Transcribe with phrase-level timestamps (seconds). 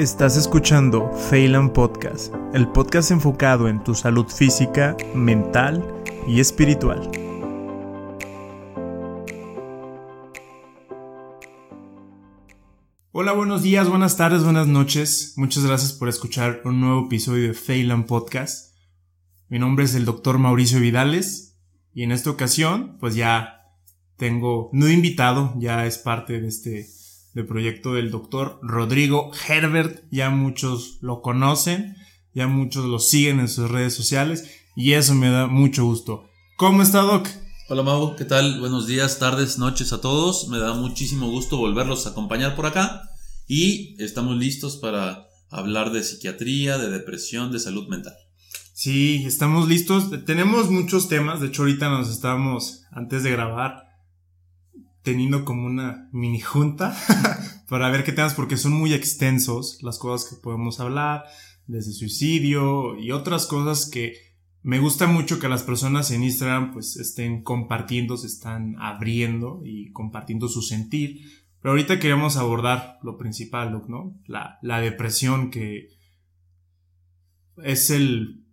[0.00, 5.84] Estás escuchando Phelan Podcast, el podcast enfocado en tu salud física, mental
[6.26, 7.10] y espiritual.
[13.12, 15.34] Hola, buenos días, buenas tardes, buenas noches.
[15.36, 18.74] Muchas gracias por escuchar un nuevo episodio de Phelan Podcast.
[19.50, 21.58] Mi nombre es el doctor Mauricio Vidales
[21.92, 23.74] y en esta ocasión pues ya
[24.16, 26.99] tengo no invitado, ya es parte de este
[27.34, 30.04] del proyecto del doctor Rodrigo Herbert.
[30.10, 31.96] Ya muchos lo conocen,
[32.34, 36.24] ya muchos lo siguen en sus redes sociales y eso me da mucho gusto.
[36.56, 37.28] ¿Cómo está, Doc?
[37.68, 38.58] Hola Mau, ¿qué tal?
[38.60, 40.48] Buenos días, tardes, noches a todos.
[40.48, 43.02] Me da muchísimo gusto volverlos a acompañar por acá
[43.46, 48.14] y estamos listos para hablar de psiquiatría, de depresión, de salud mental.
[48.72, 50.10] Sí, estamos listos.
[50.24, 51.40] Tenemos muchos temas.
[51.40, 53.89] De hecho, ahorita nos estábamos, antes de grabar,
[55.02, 56.96] teniendo como una mini junta
[57.68, 61.24] para ver qué temas, porque son muy extensos las cosas que podemos hablar,
[61.66, 64.14] desde suicidio y otras cosas que
[64.62, 69.90] me gusta mucho que las personas en Instagram pues estén compartiendo, se están abriendo y
[69.92, 71.20] compartiendo su sentir.
[71.62, 74.18] Pero ahorita queremos abordar lo principal, ¿no?
[74.26, 75.88] La, la depresión que
[77.62, 78.44] es el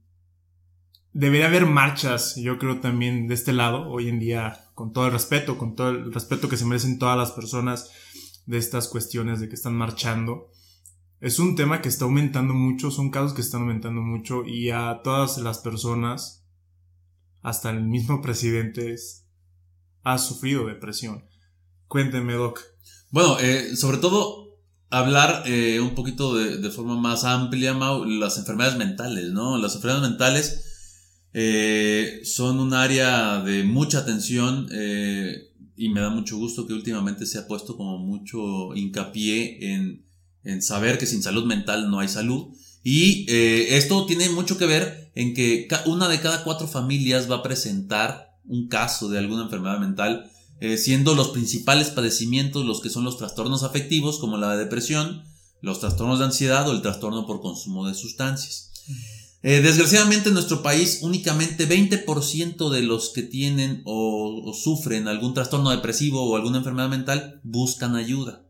[1.18, 5.12] debería haber marchas, yo creo también de este lado, hoy en día, con todo el
[5.12, 7.90] respeto, con todo el respeto que se merecen todas las personas
[8.46, 10.52] de estas cuestiones de que están marchando.
[11.20, 15.02] Es un tema que está aumentando mucho, son casos que están aumentando mucho y a
[15.04, 16.46] todas las personas,
[17.42, 18.96] hasta el mismo presidente,
[20.04, 21.26] ha sufrido depresión.
[21.88, 22.62] Cuénteme, Doc.
[23.10, 24.60] Bueno, eh, sobre todo
[24.92, 29.58] hablar eh, un poquito de, de, forma más amplia, Mau, las enfermedades mentales, ¿no?
[29.58, 30.67] Las enfermedades mentales
[31.40, 37.28] eh, son un área de mucha atención eh, y me da mucho gusto que últimamente
[37.28, 40.04] se ha puesto como mucho hincapié en,
[40.44, 42.48] en saber que sin salud mental no hay salud.
[42.84, 47.36] Y eh, esto tiene mucho que ver en que una de cada cuatro familias va
[47.36, 50.32] a presentar un caso de alguna enfermedad mental,
[50.78, 55.22] siendo los principales padecimientos los que son los trastornos afectivos, como la depresión,
[55.62, 58.72] los trastornos de ansiedad o el trastorno por consumo de sustancias.
[59.50, 65.70] Eh, desgraciadamente en nuestro país únicamente 20% de los que tienen o, sufren algún trastorno
[65.70, 68.46] depresivo o alguna enfermedad mental buscan ayuda.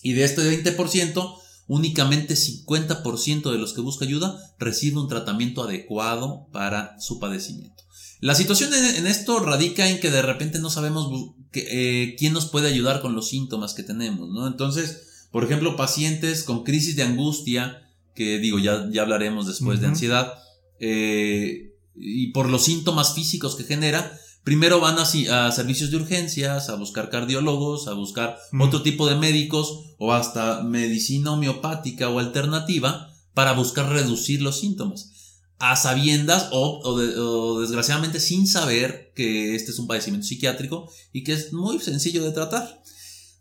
[0.00, 6.46] Y de este 20%, únicamente 50% de los que buscan ayuda reciben un tratamiento adecuado
[6.52, 7.82] para su padecimiento.
[8.20, 12.68] La situación en, esto radica en que de repente no sabemos eh, quién nos puede
[12.68, 14.46] ayudar con los síntomas que tenemos, ¿no?
[14.46, 17.82] Entonces, por ejemplo, pacientes con crisis de angustia,
[18.14, 20.34] que digo, ya, ya hablaremos después de ansiedad,
[20.78, 26.68] eh, y por los síntomas físicos que genera, primero van a, a, servicios de urgencias,
[26.68, 33.12] a buscar cardiólogos, a buscar otro tipo de médicos o hasta medicina homeopática o alternativa
[33.34, 35.10] para buscar reducir los síntomas.
[35.58, 41.34] A sabiendas o, o, desgraciadamente sin saber que este es un padecimiento psiquiátrico y que
[41.34, 42.82] es muy sencillo de tratar.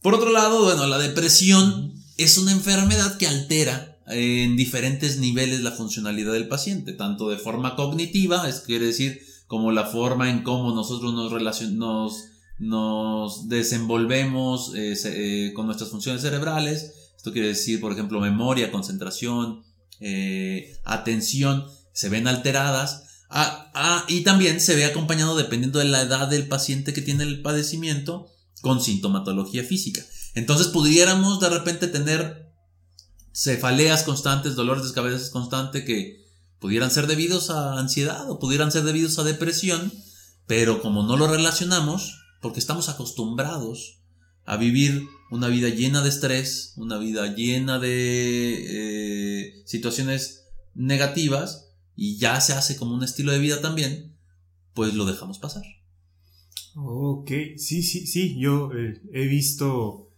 [0.03, 5.72] Por otro lado, bueno, la depresión es una enfermedad que altera en diferentes niveles la
[5.72, 10.73] funcionalidad del paciente, tanto de forma cognitiva, es quiere decir, como la forma en cómo
[10.73, 12.25] nosotros nos, nos,
[12.59, 16.94] nos desenvolvemos eh, eh, con nuestras funciones cerebrales.
[17.17, 19.63] Esto quiere decir, por ejemplo, memoria, concentración,
[20.00, 23.03] eh, atención, se ven alteradas.
[23.29, 27.23] Ah, ah, y también se ve acompañado, dependiendo de la edad del paciente que tiene
[27.23, 28.27] el padecimiento,
[28.61, 30.01] con sintomatología física.
[30.33, 32.41] Entonces pudiéramos de repente tener
[33.34, 36.25] cefaleas constantes, dolores de cabeza constantes que
[36.59, 39.92] pudieran ser debidos a ansiedad o pudieran ser debidos a depresión,
[40.47, 44.00] pero como no lo relacionamos, porque estamos acostumbrados
[44.46, 52.18] a vivir una vida llena de estrés, una vida llena de eh, situaciones negativas, y
[52.18, 54.16] ya se hace como un estilo de vida también,
[54.74, 55.63] pues lo dejamos pasar.
[56.75, 60.11] Ok, sí, sí, sí, yo eh, he visto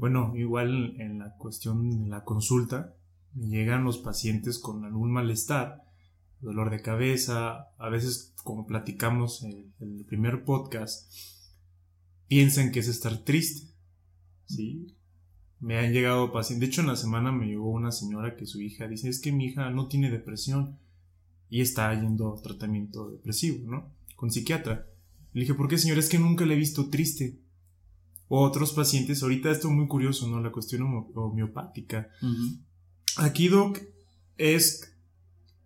[0.00, 2.96] bueno, igual en la cuestión de la consulta,
[3.34, 5.84] me llegan los pacientes con algún malestar,
[6.40, 11.12] dolor de cabeza, a veces como platicamos en el primer podcast,
[12.28, 13.74] piensan que es estar triste,
[14.46, 14.96] ¿sí?
[15.58, 18.62] Me han llegado pacientes, de hecho en la semana me llegó una señora que su
[18.62, 20.78] hija dice, es que mi hija no tiene depresión
[21.50, 23.92] y está yendo a tratamiento depresivo, ¿no?
[24.16, 24.86] Con psiquiatra.
[25.34, 26.00] Le dije, ¿por qué señora?
[26.00, 27.38] Es que nunca le he visto triste
[28.30, 29.22] otros pacientes.
[29.22, 30.40] Ahorita esto es muy curioso, ¿no?
[30.40, 30.82] La cuestión
[31.14, 32.08] homeopática.
[33.16, 33.80] Aquí, Doc,
[34.38, 34.96] es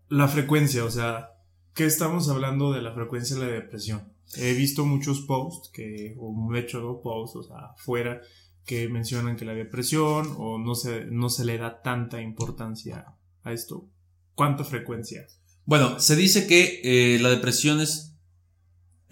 [0.08, 1.30] la frecuencia, o sea,
[1.74, 4.12] ¿qué estamos hablando de la frecuencia de la depresión?
[4.36, 8.20] He visto muchos posts que, o he hecho posts, o sea, afuera,
[8.64, 13.52] que mencionan que la depresión o no se, no se le da tanta importancia a
[13.52, 13.88] esto.
[14.34, 15.26] ¿Cuánta frecuencia?
[15.66, 18.13] Bueno, se dice que eh, la depresión es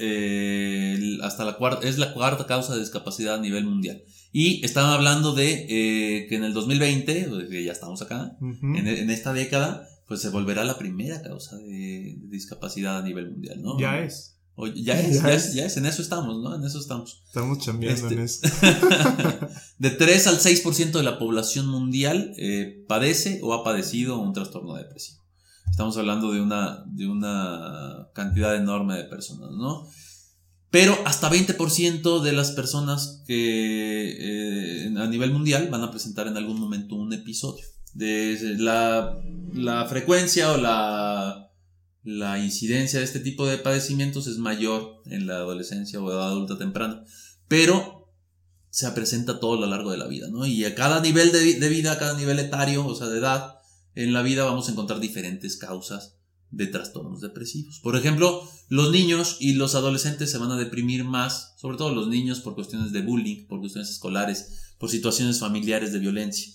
[0.04, 4.02] eh, hasta la cuarta, es la cuarta causa de discapacidad a nivel mundial.
[4.32, 9.10] Y están hablando de eh, que en el 2020, que ya estamos acá, en, en,
[9.10, 13.78] esta década, pues se volverá la primera causa de, discapacidad a nivel mundial, ¿no?
[13.78, 14.36] Ya es.
[14.74, 16.54] ya, es, ya, es, ya es, en eso estamos, ¿no?
[16.54, 17.22] En eso estamos.
[17.26, 18.68] Estamos chambeando en este, eso.
[19.78, 24.74] de 3 al 6% de la población mundial eh, padece o ha padecido un trastorno
[24.74, 25.21] depresivo.
[25.70, 29.88] Estamos hablando de una, de una cantidad enorme de personas, ¿no?
[30.70, 36.36] Pero hasta 20% de las personas que eh, a nivel mundial van a presentar en
[36.36, 37.64] algún momento un episodio.
[37.94, 39.18] La,
[39.52, 41.50] la frecuencia o la,
[42.04, 46.56] la incidencia de este tipo de padecimientos es mayor en la adolescencia o edad adulta
[46.56, 47.04] temprana.
[47.48, 48.10] Pero
[48.70, 50.46] se presenta todo lo largo de la vida, ¿no?
[50.46, 53.56] Y a cada nivel de, de vida, a cada nivel etario, o sea, de edad,
[53.94, 56.16] en la vida vamos a encontrar diferentes causas
[56.50, 57.80] de trastornos depresivos.
[57.80, 62.08] Por ejemplo, los niños y los adolescentes se van a deprimir más, sobre todo los
[62.08, 66.52] niños por cuestiones de bullying, por cuestiones escolares, por situaciones familiares de violencia.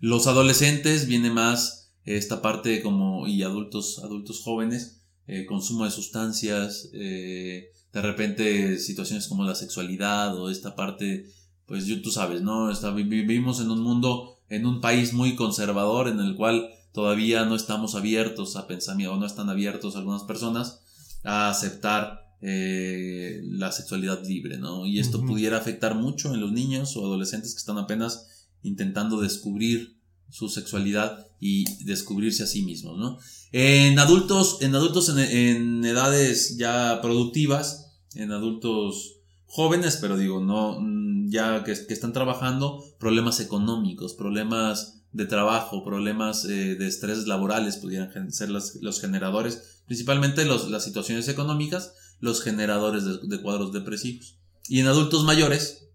[0.00, 6.88] Los adolescentes viene más esta parte como y adultos, adultos jóvenes, eh, consumo de sustancias,
[6.92, 11.26] eh, de repente situaciones como la sexualidad o esta parte,
[11.66, 12.70] pues tú sabes, ¿no?
[12.94, 17.94] vivimos en un mundo, en un país muy conservador en el cual todavía no estamos
[17.94, 20.80] abiertos a pensamiento, o no están abiertos algunas personas
[21.24, 24.86] a aceptar eh, la sexualidad libre, ¿no?
[24.86, 29.98] Y esto pudiera afectar mucho en los niños o adolescentes que están apenas intentando descubrir
[30.30, 33.18] su sexualidad y descubrirse a sí mismos, ¿no?
[33.52, 39.17] En adultos, en adultos en, edades ya productivas, en adultos
[39.48, 46.44] jóvenes, pero digo, no, mm, ya que, están trabajando, problemas económicos, problemas de trabajo, problemas
[46.44, 53.42] eh, de estrés laborales pudieran ser los, generadores, principalmente las situaciones económicas, los generadores de,
[53.42, 54.38] cuadros depresivos.
[54.68, 55.88] Y en adultos mayores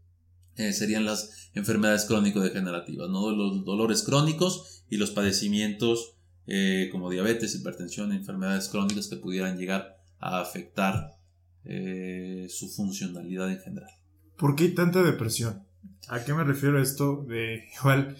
[0.55, 3.31] eh, serían las enfermedades crónico-degenerativas, ¿no?
[3.31, 6.15] los dolores crónicos y los padecimientos
[6.47, 11.17] eh, como diabetes, hipertensión, enfermedades crónicas que pudieran llegar a afectar
[11.63, 13.91] su funcionalidad en general.
[14.37, 15.63] ¿Por qué tanta depresión?
[16.09, 17.23] ¿A qué me refiero esto?
[17.27, 18.17] De igual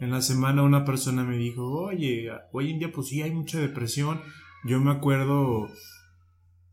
[0.00, 3.58] en la semana una persona me dijo, oye, hoy en día pues sí hay mucha
[3.58, 4.20] depresión.
[4.64, 5.68] Yo me acuerdo,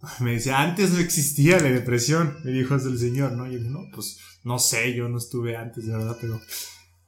[0.20, 3.46] me decía, antes no existía la depresión, me dijo el señor, ¿no?
[3.46, 6.42] Yo dije, no, pues no sé, yo no estuve antes, de verdad, pero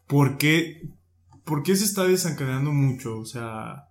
[0.07, 0.89] ¿por qué,
[1.44, 3.18] por qué se está desencadenando mucho?
[3.18, 3.89] O sea,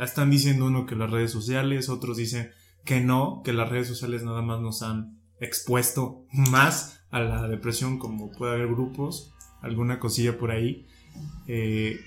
[0.00, 2.50] están diciendo uno que las redes sociales, otros dicen
[2.84, 7.98] que no, que las redes sociales nada más nos han expuesto más a la depresión,
[7.98, 10.86] como puede haber grupos, alguna cosilla por ahí.
[11.46, 12.00] Eh,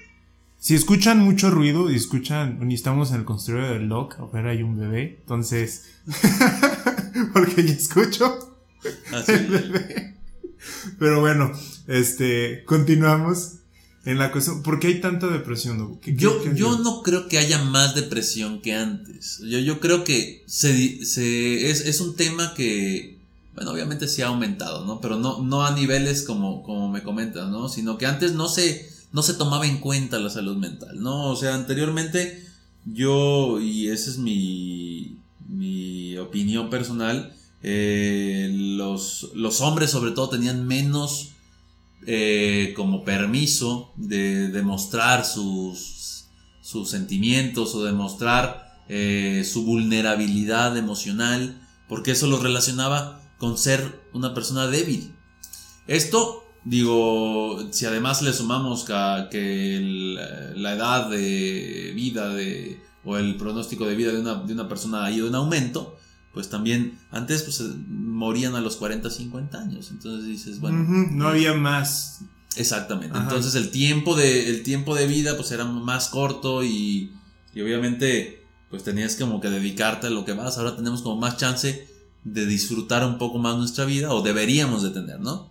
[0.58, 4.64] si escuchan mucho ruido y escuchan, y estamos en el consultorio del Lock, afuera hay
[4.64, 6.02] un bebé, entonces,
[7.34, 8.58] porque ya escucho
[9.12, 10.16] ¿Ah, el bebé.
[10.98, 11.52] Pero bueno,
[11.88, 13.60] este, continuamos
[14.06, 14.64] en la cuestión.
[14.64, 16.00] ¿Por qué hay tanta depresión?
[16.06, 19.40] yo, yo no creo que haya más depresión que antes.
[19.40, 23.18] Yo, yo creo que se, se, es, es un tema que,
[23.56, 25.02] bueno, obviamente sí ha aumentado, ¿no?
[25.02, 27.68] Pero no, no a niveles como, como me comentas, ¿no?
[27.68, 31.32] Sino que antes no se no se tomaba en cuenta la salud mental, ¿no?
[31.32, 32.44] O sea, anteriormente
[32.86, 40.68] yo, y esa es mi, mi opinión personal, eh, los, los, hombres sobre todo tenían
[40.68, 41.32] menos
[42.06, 46.28] eh, como permiso de demostrar sus,
[46.62, 54.34] sus sentimientos o demostrar eh, su vulnerabilidad emocional, porque eso los relacionaba con ser una
[54.34, 55.14] persona débil.
[55.88, 63.86] Esto Digo, si además le sumamos que, la edad de vida de, o el pronóstico
[63.86, 65.96] de vida de una, de una persona ha ido en aumento,
[66.36, 69.90] pues también antes pues morían a los 40, 50 años.
[69.90, 70.84] Entonces dices, bueno.
[70.84, 72.20] no había más.
[72.58, 73.18] Exactamente.
[73.18, 77.14] Entonces el tiempo, de, el tiempo de vida pues era más corto y,
[77.54, 80.58] y obviamente pues tenías como que dedicarte a lo que vas.
[80.58, 81.88] Ahora tenemos como más chance
[82.26, 85.50] de disfrutar un poco más nuestra vida o deberíamos de tener, ¿no?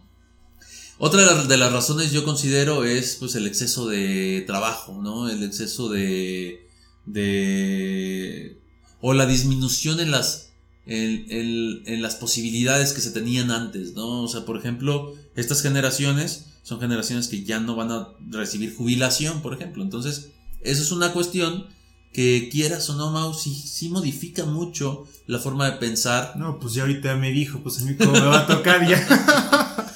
[0.98, 5.30] Otra de las razones yo considero es pues el exceso de trabajo, ¿no?
[5.30, 6.68] El exceso de...
[7.06, 8.60] de
[9.00, 10.43] o la disminución en las,
[10.86, 14.22] en, en, las posibilidades que se tenían antes, ¿no?
[14.22, 19.42] O sea, por ejemplo, estas generaciones son generaciones que ya no van a recibir jubilación,
[19.42, 19.82] por ejemplo.
[19.82, 20.30] Entonces,
[20.62, 21.66] eso es una cuestión
[22.12, 26.36] que quieras o no, Mau, sí, sí modifica mucho la forma de pensar.
[26.36, 28.98] No, pues ya ahorita me dijo, pues a mí cómo me va a tocar ya.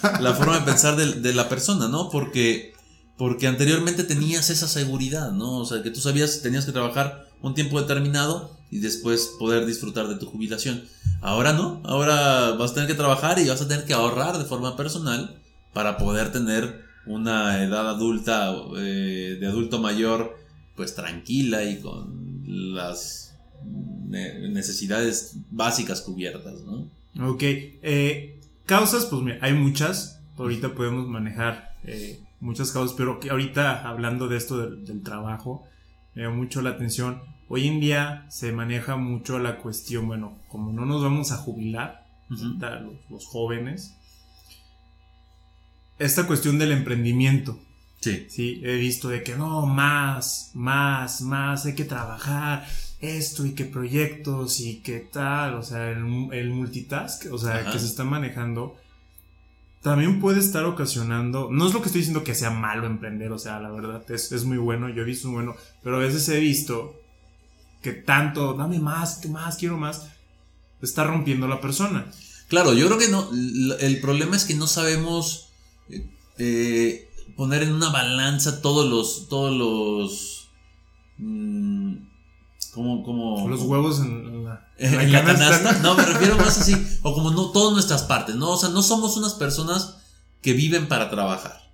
[0.20, 2.10] la forma de pensar de, de la persona, ¿no?
[2.10, 2.74] Porque,
[3.16, 5.58] porque anteriormente tenías esa seguridad, ¿no?
[5.58, 9.66] O sea, que tú sabías que tenías que trabajar un tiempo determinado y después poder
[9.66, 10.84] disfrutar de tu jubilación.
[11.20, 14.44] Ahora no, ahora vas a tener que trabajar y vas a tener que ahorrar de
[14.44, 15.36] forma personal
[15.72, 20.36] para poder tener una edad adulta, eh, de adulto mayor,
[20.76, 22.42] pues tranquila y con
[22.74, 23.34] las
[24.08, 26.88] necesidades básicas cubiertas, ¿no?
[27.28, 33.30] Ok, eh, causas, pues mira, hay muchas, ahorita podemos manejar eh, muchas causas, pero que
[33.30, 35.66] ahorita hablando de esto del, trabajo,
[36.18, 37.22] me da mucho la atención.
[37.46, 42.08] Hoy en día se maneja mucho la cuestión, bueno, como no nos vamos a jubilar,
[42.28, 43.94] los, jóvenes,
[46.00, 47.60] esta cuestión del emprendimiento.
[48.00, 48.26] Sí.
[48.30, 52.66] Sí, he visto de que no, más, más, más, hay que trabajar,
[52.98, 56.00] esto y qué proyectos y qué tal, o sea, el,
[56.50, 58.76] multitask, o sea, que se está manejando,
[59.82, 63.38] también puede estar ocasionando, no es lo que estoy diciendo que sea malo emprender, o
[63.38, 66.28] sea, la verdad es, es muy bueno, yo he visto muy bueno, pero a veces
[66.28, 67.00] he visto
[67.82, 70.08] que tanto, dame más, más, quiero más,
[70.82, 72.06] está rompiendo la persona.
[72.48, 73.28] Claro, yo creo que no,
[73.78, 75.50] el problema es que no sabemos
[75.90, 76.08] eh,
[76.38, 80.48] eh, poner en una balanza todos los, todos los...
[81.18, 82.08] Mm,
[82.72, 84.37] como, como los huevos en,
[84.78, 85.78] la, canasta.
[85.80, 88.50] No, me refiero más así, o como no todas nuestras partes, ¿no?
[88.50, 89.96] O sea, no somos unas personas
[90.40, 91.68] que viven para trabajar.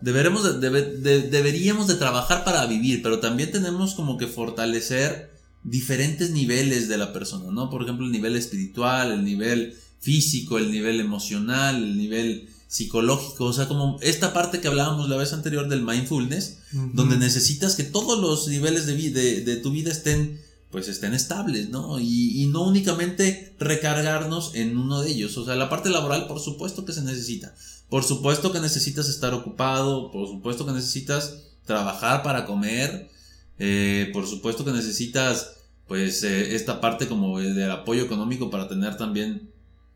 [0.00, 5.30] Deberemos deberíamos de trabajar para vivir, pero también tenemos como que fortalecer
[5.62, 7.68] diferentes niveles de la persona, ¿no?
[7.68, 13.52] Por ejemplo, el nivel espiritual, el nivel físico, el nivel emocional, el nivel psicológico, o
[13.52, 16.58] sea, como esta parte que hablábamos la vez anterior del mindfulness,
[16.94, 21.68] donde necesitas que todos los niveles de, de, de, tu vida estén, pues estén estables,
[21.70, 21.98] ¿no?
[21.98, 26.38] Y, y, no únicamente recargarnos en uno de ellos, o sea, la parte laboral, por
[26.38, 27.54] supuesto que se necesita,
[27.88, 33.10] por supuesto que necesitas estar ocupado, por supuesto que necesitas trabajar para comer,
[33.58, 35.56] eh, por supuesto que necesitas,
[35.88, 39.50] pues, eh, esta parte como del apoyo económico para tener también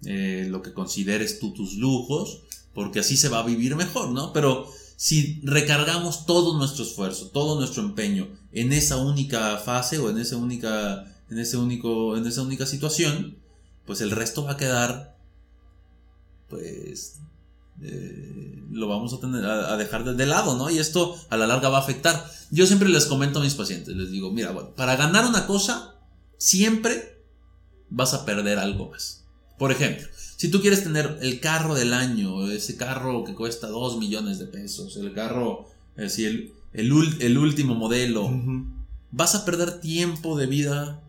[0.05, 2.43] eh, lo que consideres tú tus lujos,
[2.75, 4.33] porque así se va a vivir mejor, ¿no?
[4.33, 10.19] Pero si recargamos todo nuestro esfuerzo, todo nuestro empeño en esa única fase o en
[10.19, 13.37] esa única, en ese único, en esa única situación,
[13.87, 15.17] pues el resto va a quedar,
[16.49, 17.21] pues,
[17.83, 20.71] eh, lo vamos a tener a, dejar de, lado, ¿no?
[20.71, 22.25] Y esto a la larga va a afectar.
[22.51, 25.97] Yo siempre les comento a mis pacientes, les digo, mira, para ganar una cosa,
[26.39, 27.25] siempre
[27.91, 29.25] vas a perder algo más.
[29.59, 33.99] Por ejemplo, si tú quieres tener el carro del año, ese carro que cuesta 2
[33.99, 38.31] millones de pesos, el carro, es el, el, último modelo,
[39.13, 41.01] vas a perder tiempo de vida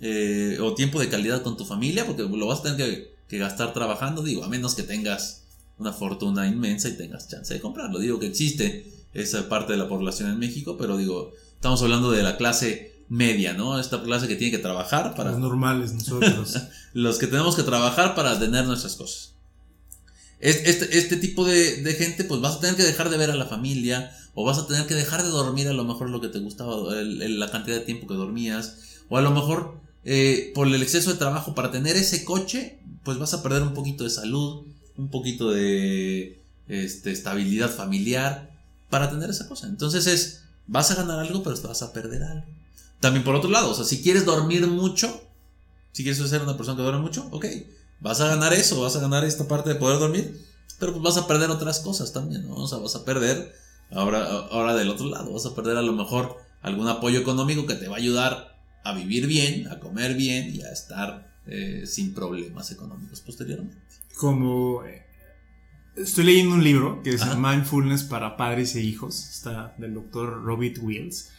[0.00, 3.38] eh, o tiempo de calidad con tu familia porque lo vas a tener que, que,
[3.38, 5.42] gastar trabajando, digo, a menos que tengas
[5.78, 7.98] una fortuna inmensa y tengas chance de comprarlo.
[7.98, 12.22] Digo que existe esa parte de la población en México, pero digo, estamos hablando de
[12.22, 13.78] la clase media, ¿no?
[13.78, 15.30] Esta clase que tiene que trabajar para...
[15.30, 16.56] Los normales, nosotros.
[16.92, 19.32] los que tenemos que trabajar para tener nuestras cosas.
[20.40, 23.46] Este, este tipo de, gente, pues vas a tener que dejar de ver a la
[23.46, 26.38] familia, o vas a tener que dejar de dormir a lo mejor lo que te
[26.38, 28.76] gustaba, la cantidad de tiempo que dormías,
[29.08, 33.18] o a lo mejor eh, por el exceso de trabajo para tener ese coche, pues
[33.18, 34.64] vas a perder un poquito de salud,
[34.96, 38.50] un poquito de este, estabilidad familiar
[38.90, 39.66] para tener esa cosa.
[39.66, 42.57] Entonces es, vas a ganar algo, pero te vas a perder algo.
[43.00, 45.20] También por otro lado, o sea, si quieres dormir mucho,
[45.92, 47.46] si quieres ser una persona que duerme mucho, ok,
[48.00, 50.40] vas a ganar eso, vas a ganar esta parte de poder dormir,
[50.78, 52.56] pero pues vas a perder otras cosas también, ¿no?
[52.56, 53.54] O sea, vas a perder,
[53.92, 57.74] ahora, ahora del otro lado, vas a perder a lo mejor algún apoyo económico que
[57.74, 62.14] te va a ayudar a vivir bien, a comer bien y a estar eh, sin
[62.14, 63.76] problemas económicos posteriormente.
[64.16, 65.02] Como eh,
[65.96, 70.78] estoy leyendo un libro que es Mindfulness para padres e hijos, está del doctor Robert
[70.80, 71.30] Wills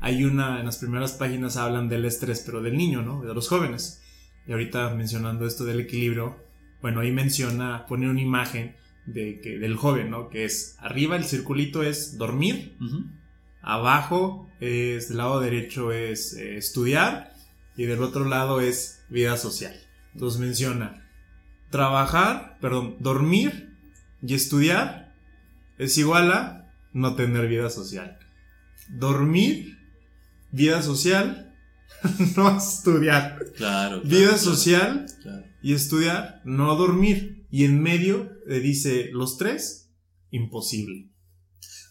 [0.00, 3.22] hay una, en las primeras páginas hablan del estrés, pero del niño, ¿no?
[3.22, 4.02] De los jóvenes.
[4.46, 6.36] Y ahorita mencionando esto del equilibrio,
[6.82, 10.28] bueno, ahí menciona, pone una imagen de que, del joven, ¿no?
[10.28, 12.76] Que es, arriba el circulito es dormir,
[13.62, 17.32] abajo es, del lado derecho es eh, estudiar
[17.76, 19.74] y del otro lado es vida social.
[20.12, 21.08] Entonces menciona,
[21.70, 23.76] trabajar, perdón, dormir
[24.22, 25.14] y estudiar
[25.78, 28.18] es igual a no tener vida social.
[28.88, 29.78] Dormir
[30.54, 31.54] vida social,
[32.36, 33.38] no estudiar.
[33.56, 34.02] Claro.
[34.02, 35.06] vida social
[35.62, 37.46] y estudiar, no dormir.
[37.50, 39.90] Y en medio le dice los tres,
[40.30, 41.10] imposible.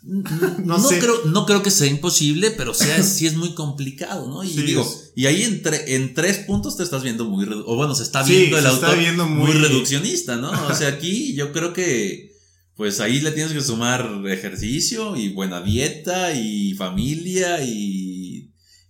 [0.03, 4.43] no, creo, no creo que sea imposible, pero sea, sí es muy complicado, ¿no?
[4.43, 8.03] Y digo, y ahí en, en tres puntos te estás viendo muy, o bueno, se
[8.03, 8.97] está viendo el autor
[9.29, 9.51] muy...
[9.53, 10.51] reduccionista, ¿no?
[10.67, 12.33] O sea, aquí yo creo que,
[12.75, 18.02] pues ahí le tienes que sumar ejercicio y buena dieta y familia y,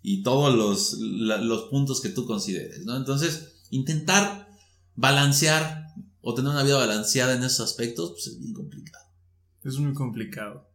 [0.04, 2.96] y todos los, los puntos que tú consideres, ¿no?
[2.98, 4.50] Entonces, intentar
[4.96, 5.88] balancear
[6.22, 9.06] o tener una vida balanceada en esos aspectos, pues es bien complicado.
[9.64, 10.70] Es muy complicado.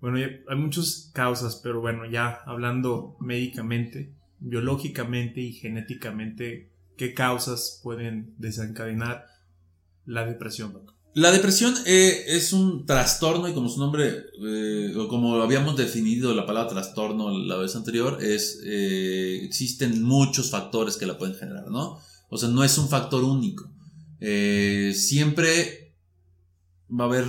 [0.00, 8.34] Bueno, hay muchas causas, pero bueno, ya hablando médicamente, biológicamente y genéticamente, ¿qué causas pueden
[8.38, 9.26] desencadenar
[10.06, 10.72] la depresión,
[11.14, 16.32] La depresión eh, es un trastorno y como su nombre, eh, o como habíamos definido
[16.34, 21.68] la palabra trastorno la vez anterior, es, eh, existen muchos factores que la pueden generar,
[21.68, 21.98] ¿no?
[22.28, 23.68] O sea, no es un factor único.
[24.20, 25.96] siempre
[26.88, 27.24] va a haber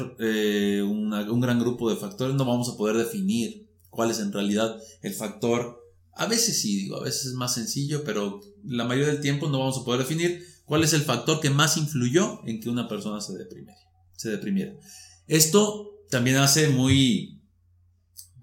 [0.84, 5.14] un gran grupo de factores, no vamos a poder definir cuál es en realidad el
[5.14, 5.80] factor.
[6.14, 9.60] A veces sí, digo, a veces es más sencillo, pero la mayoría del tiempo no
[9.60, 13.20] vamos a poder definir cuál es el factor que más influyó en que una persona
[13.20, 13.78] se deprimiera.
[14.16, 14.74] Se deprimiera.
[15.28, 17.42] Esto también hace muy,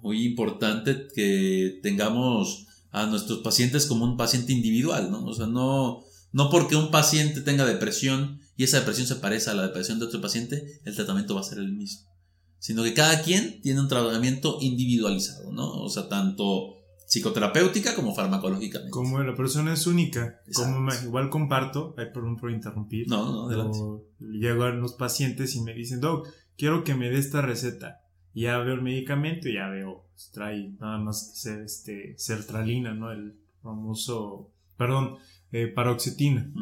[0.02, 5.24] muy importante que tengamos a nuestros pacientes como un paciente individual, ¿no?
[5.24, 9.54] O sea, no, no porque un paciente tenga depresión y esa depresión se parece a
[9.54, 12.10] la depresión de otro paciente, el tratamiento va a ser el mismo.
[12.58, 15.80] Sino que cada quien tiene un tratamiento individualizado, ¿no?
[15.80, 16.74] O sea, tanto
[17.08, 18.90] psicoterapéutica como farmacológicamente.
[18.90, 23.08] Como la persona es única, como igual comparto, ay, perdón por interrumpir.
[23.08, 23.78] No, no, adelante.
[24.20, 28.02] Llegan los pacientes y me dicen, Doc, quiero que me dé esta receta.
[28.34, 32.14] Y ya veo el medicamento y ya veo, pues, trae nada más que ser este,
[32.18, 33.10] sertralina, ¿no?
[33.10, 35.16] El famoso, perdón,
[35.50, 36.52] eh, paroxetina.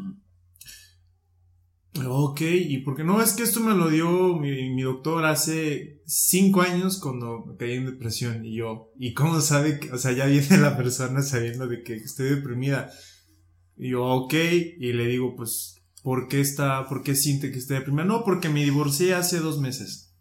[2.04, 6.98] Ok, y porque no, es que esto me lo dio mi, doctor hace cinco años
[7.00, 10.76] cuando caí en depresión y yo, ¿y cómo sabe que, o sea, ya viene la
[10.76, 12.90] persona sabiendo de que estoy deprimida?
[13.76, 17.74] Y yo, ok, y le digo, pues, ¿por qué está, por qué siente que está
[17.74, 18.04] deprimida?
[18.04, 20.14] No, porque me divorcié hace dos meses.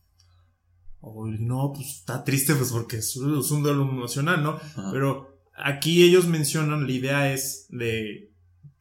[0.99, 4.59] O no, pues está triste, pues porque es, un duelo emocional, ¿no?
[4.91, 8.34] Pero aquí ellos mencionan, la idea es de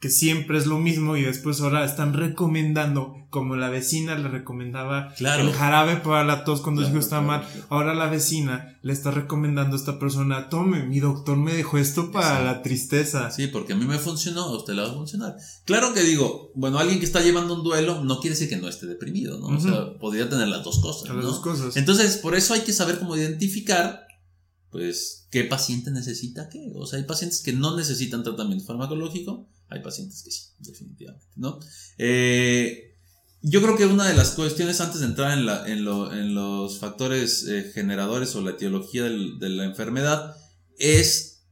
[0.05, 5.15] que siempre es lo mismo y después ahora están recomendando, como la vecina le recomendaba
[5.19, 9.13] el jarabe para la tos cuando su hijo está mal, ahora la vecina le está
[9.13, 13.31] recomendando a esta persona, tome, mi doctor me dejó esto para la tristeza.
[13.31, 15.37] Sí, porque a mí me funcionó, a usted le va a funcionar.
[15.65, 18.69] Claro que digo, bueno, alguien que está llevando un duelo no quiere decir que no
[18.69, 19.57] esté deprimido, ¿no?
[19.57, 21.09] O sea, podría tener las dos cosas.
[21.09, 21.79] Las dos cosas.
[21.79, 24.05] Entonces, por eso hay que saber cómo identificar
[24.75, 26.71] pues, ¿qué paciente necesita qué?
[26.77, 31.59] O sea, hay pacientes que no necesitan tratamiento farmacológico, hay pacientes que sí, definitivamente, ¿no?
[31.99, 32.95] Eh,
[33.43, 38.37] yo creo que una de las cuestiones antes de entrar en, los factores eh, generadores
[38.37, 40.37] o la etiología de la enfermedad
[40.79, 41.43] es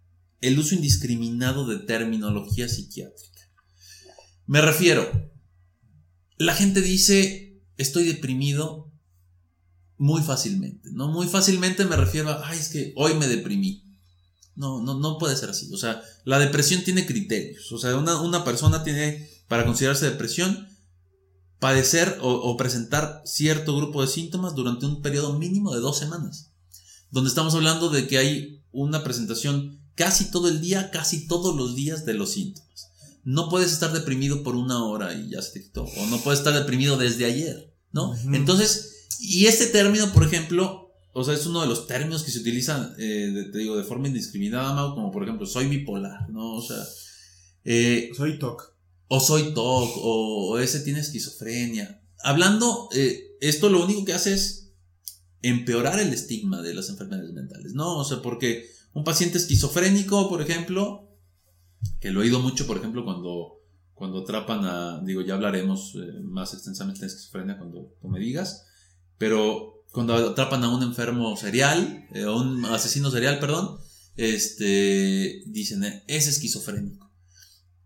[0.41, 3.51] el uso indiscriminado de terminología psiquiátrica.
[4.47, 5.11] Me refiero,
[6.37, 8.82] la gente dice, estoy deprimido
[10.03, 11.07] muy fácilmente, ¿no?
[11.07, 13.85] Muy fácilmente me refiero a, ay, es que hoy me deprimí.
[14.57, 15.73] No, no, no puede ser así.
[15.73, 17.71] O sea, la depresión tiene criterios.
[17.71, 20.67] O sea, una, persona tiene, para considerarse depresión,
[21.61, 26.51] padecer o, presentar cierto grupo de síntomas durante un periodo mínimo de dos semanas.
[27.13, 31.77] Donde estamos hablando de que hay una presentación casi todo el día, casi todos los
[31.77, 32.89] días de los síntomas.
[33.23, 35.85] No puedes estar deprimido por una hora y ya se te quitó.
[35.85, 38.17] O no puedes estar deprimido desde ayer, ¿no?
[38.33, 40.83] Entonces, y este término, por ejemplo,
[41.15, 44.09] o sea, es uno de los términos que se utilizan, eh, te digo, de forma
[44.09, 46.55] indiscriminada, Mau, como por ejemplo, soy bipolar, ¿no?
[46.55, 46.83] O sea.
[47.65, 48.75] Eh, soy TOC.
[49.09, 52.03] O soy TOC, o, ese tiene esquizofrenia.
[52.25, 54.71] Hablando, eh, esto lo único que hace es
[55.43, 57.99] empeorar el estigma de las enfermedades mentales, ¿no?
[57.99, 61.11] O sea, porque un paciente esquizofrénico, por ejemplo,
[62.01, 63.61] que lo he oído mucho, por ejemplo, cuando,
[63.93, 68.67] cuando atrapan a, digo, ya hablaremos más extensamente de esquizofrenia cuando tú me digas,
[69.23, 73.79] pero cuando atrapan a un enfermo serial, a eh, un asesino serial, perdón,
[74.17, 77.09] este, dicen, eh, es esquizofrénico.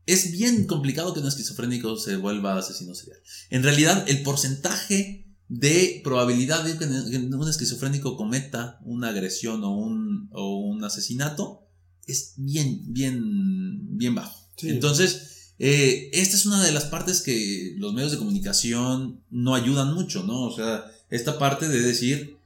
[0.07, 3.19] Es bien complicado que un esquizofrénico se vuelva asesino serial.
[3.51, 10.31] En realidad, el porcentaje de probabilidad de que un esquizofrénico cometa una agresión o un,
[10.33, 11.69] o un asesinato
[12.07, 14.49] es bien, bien, bien bajo.
[14.63, 19.95] Entonces, eh, esta es una de las partes que los medios de comunicación no ayudan
[19.95, 20.43] mucho, ¿no?
[20.43, 22.39] O sea, esta parte de decir,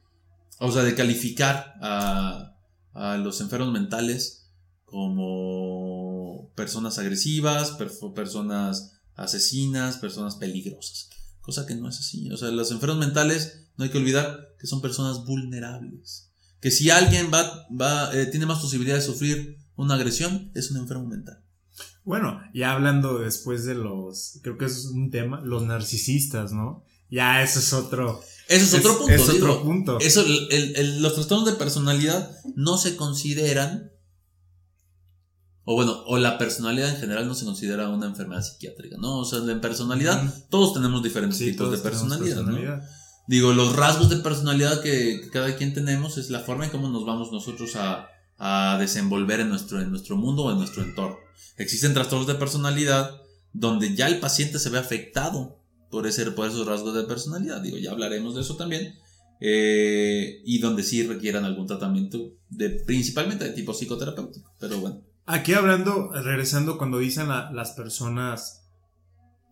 [0.59, 2.55] o sea, de calificar a,
[2.93, 4.49] a los enfermos mentales
[4.85, 7.77] como personas agresivas,
[8.13, 11.09] personas asesinas, personas peligrosas.
[11.41, 12.31] Cosa que no es así.
[12.31, 16.91] O sea, los enfermos mentales no hay que olvidar que son personas vulnerables, que si
[16.91, 21.43] alguien va, va eh, tiene más posibilidad de sufrir una agresión, es un enfermo mental.
[22.03, 26.83] Bueno, ya hablando después de los, creo que es un tema, los narcisistas, ¿no?
[27.09, 28.21] Ya eso es otro.
[28.51, 29.13] Eso es, otro punto.
[29.13, 29.99] Es otro punto.
[29.99, 33.93] Eso, los trastornos de personalidad no se consideran,
[35.63, 39.19] o bueno, o la personalidad en general no se considera una enfermedad psiquiátrica, ¿no?
[39.19, 42.81] O sea, en personalidad, todos tenemos diferentes tipos de personalidad, ¿no?
[43.27, 47.05] Digo, los rasgos de personalidad que, cada quien tenemos es la forma en cómo nos
[47.05, 51.15] vamos nosotros a, a desenvolver en nuestro, en nuestro mundo o en nuestro entorno.
[51.55, 53.21] Existen trastornos de personalidad
[53.53, 55.60] donde ya el paciente se ve afectado
[55.91, 57.61] por, ese, por esos rasgos de personalidad.
[57.61, 58.95] Digo, ya hablaremos de eso también.
[59.39, 62.35] Eh, y donde sí requieran algún tratamiento,
[62.85, 64.53] principalmente de tipo psicoterapéutico.
[64.59, 65.01] Pero bueno.
[65.25, 68.67] Aquí hablando, regresando cuando dicen las personas,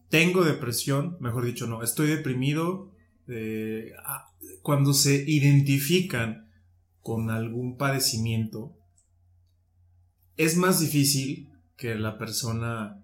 [0.10, 2.92] tengo depresión, mejor dicho, no, estoy deprimido,
[3.28, 4.26] eh, ah,
[4.62, 6.52] cuando se identifican
[7.02, 8.76] con algún padecimiento,
[10.38, 13.04] es más difícil que la persona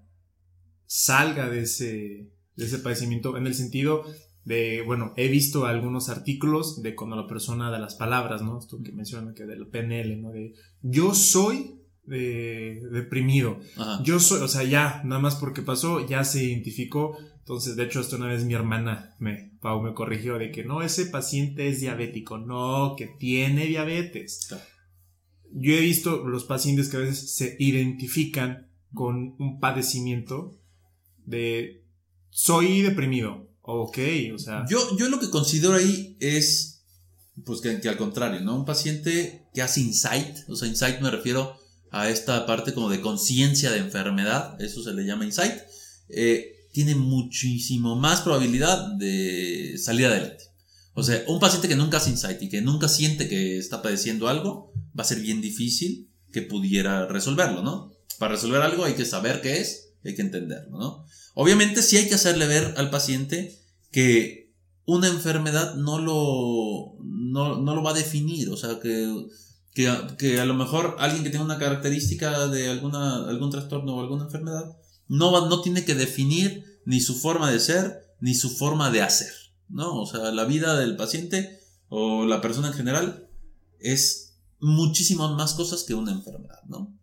[0.85, 4.03] salga de ese, de ese padecimiento en el sentido
[4.45, 8.59] de, bueno, he visto algunos artículos de cuando la persona de las palabras, ¿no?
[8.59, 10.31] Esto que menciona que del PNL, ¿no?
[10.31, 13.59] De yo soy de, deprimido.
[14.03, 17.17] Yo soy, o sea, ya, nada más porque pasó, ya se identificó.
[17.39, 20.83] Entonces, de hecho, hasta una vez mi hermana me, Pau me corrigió de que no,
[20.83, 24.47] ese paciente es diabético, no, que tiene diabetes.
[25.51, 30.59] Yo he visto los pacientes que a veces se identifican con un padecimiento
[31.25, 31.84] de
[32.35, 33.47] soy deprimido.
[33.61, 33.97] Ok,
[34.33, 34.65] o sea.
[34.69, 36.83] Yo, yo lo que considero ahí es,
[37.45, 38.57] pues que, que, al contrario, ¿no?
[38.57, 41.57] Un paciente que hace insight, o sea, insight me refiero
[41.91, 45.53] a esta parte como de conciencia de enfermedad, eso se le llama insight,
[46.09, 50.43] eh, tiene muchísimo más probabilidad de salir adelante.
[50.93, 54.27] O sea, un paciente que nunca hace insight y que nunca siente que está padeciendo
[54.27, 57.93] algo, va a ser bien difícil que pudiera resolverlo, ¿no?
[58.19, 61.05] Para resolver algo hay que saber qué es, hay que entenderlo, ¿no?
[61.35, 64.51] Obviamente sí hay que hacerle ver al paciente que
[64.85, 69.27] una enfermedad no lo, no, no lo va a definir, o sea, que
[69.75, 74.23] que, a lo mejor alguien que tiene una característica de alguna, algún trastorno o alguna
[74.23, 74.77] enfermedad
[75.09, 79.33] no, no tiene que definir ni su forma de ser ni su forma de hacer,
[79.67, 80.01] ¿no?
[80.01, 83.27] O sea, la vida del paciente o la persona en general
[83.79, 86.97] es muchísimas más cosas que una enfermedad, ¿no?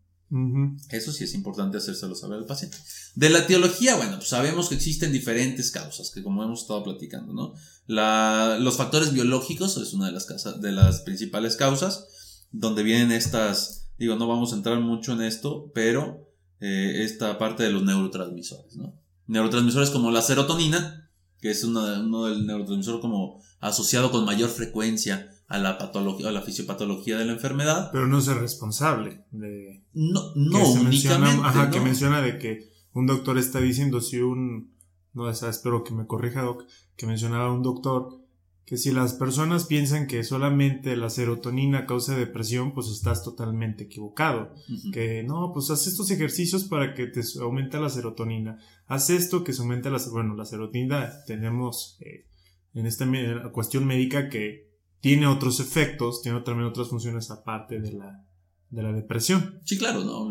[0.88, 2.78] Eso sí es importante hacérselo saber al paciente.
[3.14, 7.34] De la etiología, bueno, pues sabemos que existen diferentes causas, que como hemos estado platicando,
[7.34, 7.52] ¿no?
[7.86, 12.06] Los factores biológicos es una de las, de las principales causas
[12.50, 17.64] donde vienen estas, digo, no vamos a entrar mucho en esto, pero eh, esta parte
[17.64, 18.98] de los neurotransmisores, ¿no?
[19.26, 21.84] Neurotransmisores como la serotonina, que es uno
[22.26, 27.32] del neurotransmisor como asociado con mayor frecuencia a la patología, a la fisiopatología de la
[27.32, 27.90] enfermedad.
[27.92, 29.84] Pero no es el responsable de...
[29.92, 31.42] No, no únicamente.
[31.44, 34.72] ajá, que menciona de que un doctor está diciendo si un...
[35.12, 36.64] No, espero que me corrija, Doc,
[36.96, 38.22] que mencionaba un doctor
[38.64, 44.54] que si las personas piensan que solamente la serotonina causa depresión, pues estás totalmente equivocado.
[44.90, 48.58] Que no, pues haz estos ejercicios para que te aumente la serotonina.
[48.86, 52.24] Haz esto que se aumente la bueno, la serotonina tenemos eh,
[52.72, 53.06] en esta
[53.52, 54.71] cuestión médica que
[55.02, 58.24] tiene otros efectos, tiene también otras funciones aparte de la,
[58.70, 59.60] de la depresión.
[59.64, 60.28] Sí, claro, no,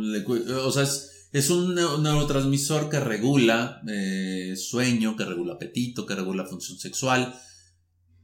[0.66, 6.80] o sea, es, un neurotransmisor que regula eh, sueño, que regula apetito, que regula función
[6.80, 7.36] sexual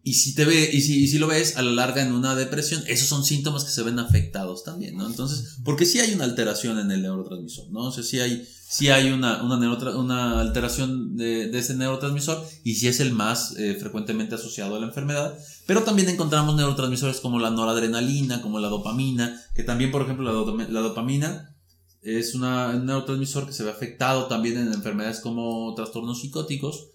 [0.08, 2.82] y si te ve, y si, si lo ves a la larga en una depresión,
[2.88, 5.06] esos son síntomas que se ven afectados también, ¿no?
[5.06, 7.88] Entonces, porque sí hay una alteración en el neurotransmisor, ¿no?
[7.88, 13.02] O sea, sí hay, sí hay una, una, alteración de, ese neurotransmisor y sí es
[13.02, 15.38] el más eh, frecuentemente asociado a la enfermedad.
[15.66, 20.68] Pero también encontramos neurotransmisores como la noradrenalina, como la dopamina, que también, por ejemplo, la,
[20.70, 21.54] la dopamina
[22.02, 26.92] es una, un neurotransmisor que se ve afectado también en enfermedades como trastornos psicóticos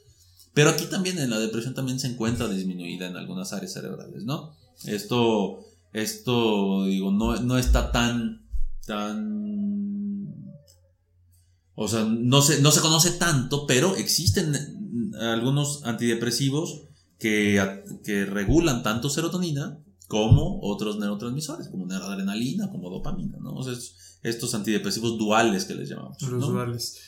[0.55, 4.55] pero aquí también en la depresión también se encuentra disminuida en algunas áreas cerebrales, ¿no?
[4.85, 8.47] Esto, esto, digo, no, no está tan,
[8.87, 10.35] tan,
[11.75, 14.55] o sea, no se, no se conoce tanto, pero existen
[15.21, 16.89] algunos antidepresivos
[17.19, 23.55] que, que regulan tanto serotonina como otros neurotransmisores, como adrenalina, como dopamina, ¿no?
[23.55, 23.73] O sea,
[24.23, 26.21] estos antidepresivos duales que les llamamos.
[26.23, 27.01] Los duales.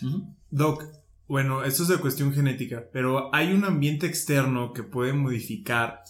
[0.51, 0.85] Doc,
[1.27, 6.03] bueno, esto es de cuestión genética, pero hay un ambiente externo que puede modificar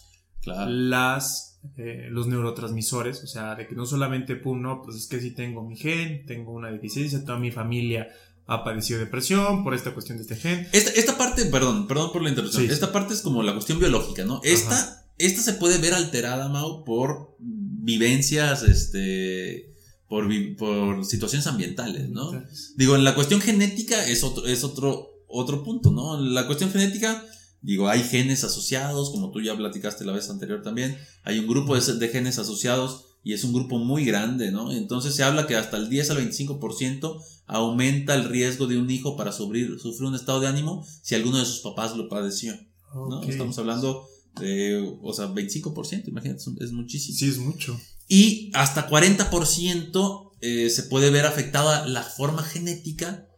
[0.44, 5.20] las, eh, los neurotransmisores, o sea, de que no solamente, pum, no, pues es que
[5.20, 8.09] si tengo mi gen, tengo una deficiencia, toda mi familia
[8.46, 10.68] ha padecido depresión por esta cuestión de este gen.
[10.72, 14.24] Esta, esta parte, perdón, perdón por la interrupción, esta parte es como la cuestión biológica,
[14.24, 14.40] ¿no?
[14.44, 19.73] Esta, esta se puede ver alterada, Mau, por vivencias, este,
[20.14, 22.31] por, por situaciones ambientales, ¿no?
[22.77, 26.20] Digo, en la cuestión genética es otro, es otro, otro punto, ¿no?
[26.20, 27.27] La cuestión genética,
[27.62, 31.74] digo, hay genes asociados, como tú ya platicaste la vez anterior también, hay un grupo
[31.74, 34.70] de, de genes asociados y es un grupo muy grande, ¿no?
[34.70, 39.16] Entonces se habla que hasta el 10 al 25% aumenta el riesgo de un hijo
[39.16, 42.55] para sufrir, sufrir un estado de ánimo si alguno de sus papás lo padeció,
[42.94, 43.20] ¿no?
[43.24, 44.07] Estamos hablando
[44.38, 47.18] de, o sea, 25%, imagínate, es muchísimo.
[47.18, 47.77] Sí, es mucho.
[48.08, 53.28] Y hasta 40% eh, se puede ver afectada la forma genética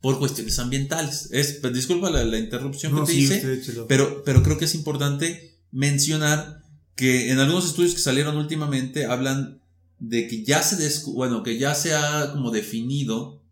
[0.00, 1.28] por cuestiones ambientales.
[1.32, 6.62] Es, pues, disculpa la, interrupción que te hice, pero, pero creo que es importante mencionar
[6.94, 9.60] que en algunos estudios que salieron últimamente hablan
[9.98, 10.76] de que ya se
[11.12, 13.42] bueno, que ya se ha como definido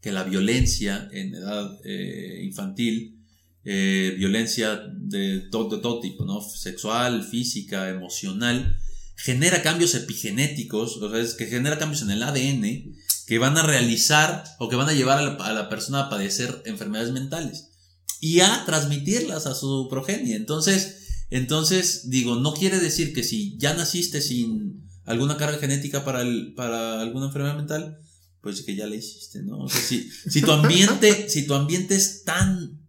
[0.00, 3.18] que la violencia en edad eh, infantil,
[3.64, 6.42] eh, violencia de todo, de todo tipo, ¿no?
[6.42, 8.76] Sexual, física, emocional,
[9.16, 12.94] genera cambios epigenéticos, o sea, es que genera cambios en el ADN
[13.26, 17.12] que van a realizar o que van a llevar a la, persona a padecer enfermedades
[17.12, 17.70] mentales
[18.20, 20.36] y a transmitirlas a su progenie.
[20.36, 26.22] Entonces, entonces, digo, no quiere decir que si ya naciste sin alguna carga genética para,
[26.22, 27.98] el, para alguna enfermedad mental,
[28.40, 29.58] pues que ya la hiciste, ¿no?
[29.60, 32.86] O sea, si, si tu ambiente, si tu ambiente es tan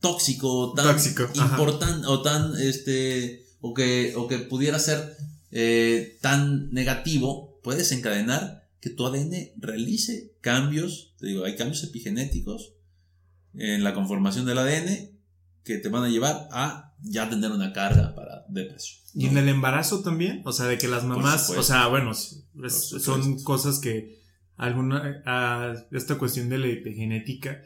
[0.00, 0.96] tóxico, tan
[1.34, 5.16] importante, o tan, este, o que, o que pudiera ser
[5.50, 12.74] eh, tan negativo puede desencadenar que tu ADN realice cambios, te digo, hay cambios epigenéticos
[13.54, 15.18] en la conformación del ADN
[15.64, 19.00] que te van a llevar a ya tener una carga para depresión.
[19.14, 20.42] ¿Y en el embarazo también?
[20.44, 24.22] O sea, de que las mamás, o sea, bueno, son cosas que
[24.56, 27.62] alguna, a esta cuestión de la epigenética,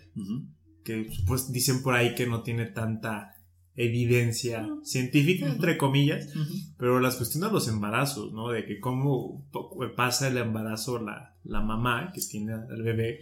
[0.84, 3.31] que pues dicen por ahí que no tiene tanta
[3.74, 6.28] evidencia científica, entre comillas,
[6.76, 8.50] pero las cuestiones de los embarazos, ¿no?
[8.50, 9.48] De que cómo
[9.96, 13.20] pasa el embarazo la, la mamá que tiene al bebé,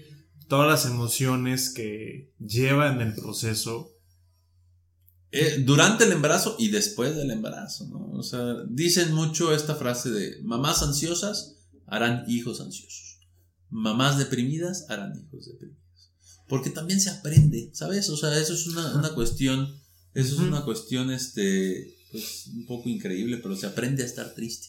[0.49, 3.93] todas las emociones que lleva en el proceso.
[5.33, 8.11] Eh, durante el embarazo y después del embarazo, ¿no?
[8.19, 13.21] O sea, dicen mucho esta frase de mamás ansiosas harán hijos ansiosos.
[13.69, 15.81] Mamás deprimidas harán hijos deprimidos.
[16.49, 18.11] Porque también se aprende, ¿sabes?
[18.11, 19.81] O sea, eso es una, una cuestión
[20.15, 24.69] eso es una cuestión, este, pues, un poco increíble, pero se aprende a estar triste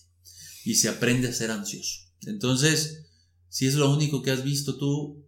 [0.63, 2.01] y se aprende a ser ansioso.
[2.25, 3.07] Entonces,
[3.49, 5.25] si es lo único que has visto tú,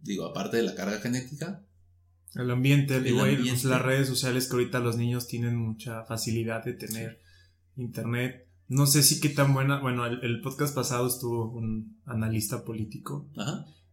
[0.00, 1.62] digo, aparte de la carga genética.
[2.34, 6.74] El ambiente, el pues, las redes sociales que ahorita los niños tienen mucha facilidad de
[6.74, 7.20] tener
[7.76, 8.46] internet.
[8.68, 13.30] No sé si qué tan buena, bueno, el, podcast pasado estuvo un analista político.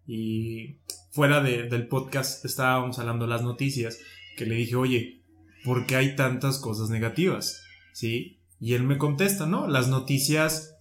[0.06, 0.80] Y
[1.12, 4.00] fuera del podcast estábamos hablando de las noticias,
[4.36, 5.23] que le dije, oye,
[5.64, 7.62] ¿por qué hay tantas cosas negativas?
[7.94, 8.40] ¿Sí?
[8.60, 10.76] Y él me contesta, no, las noticias,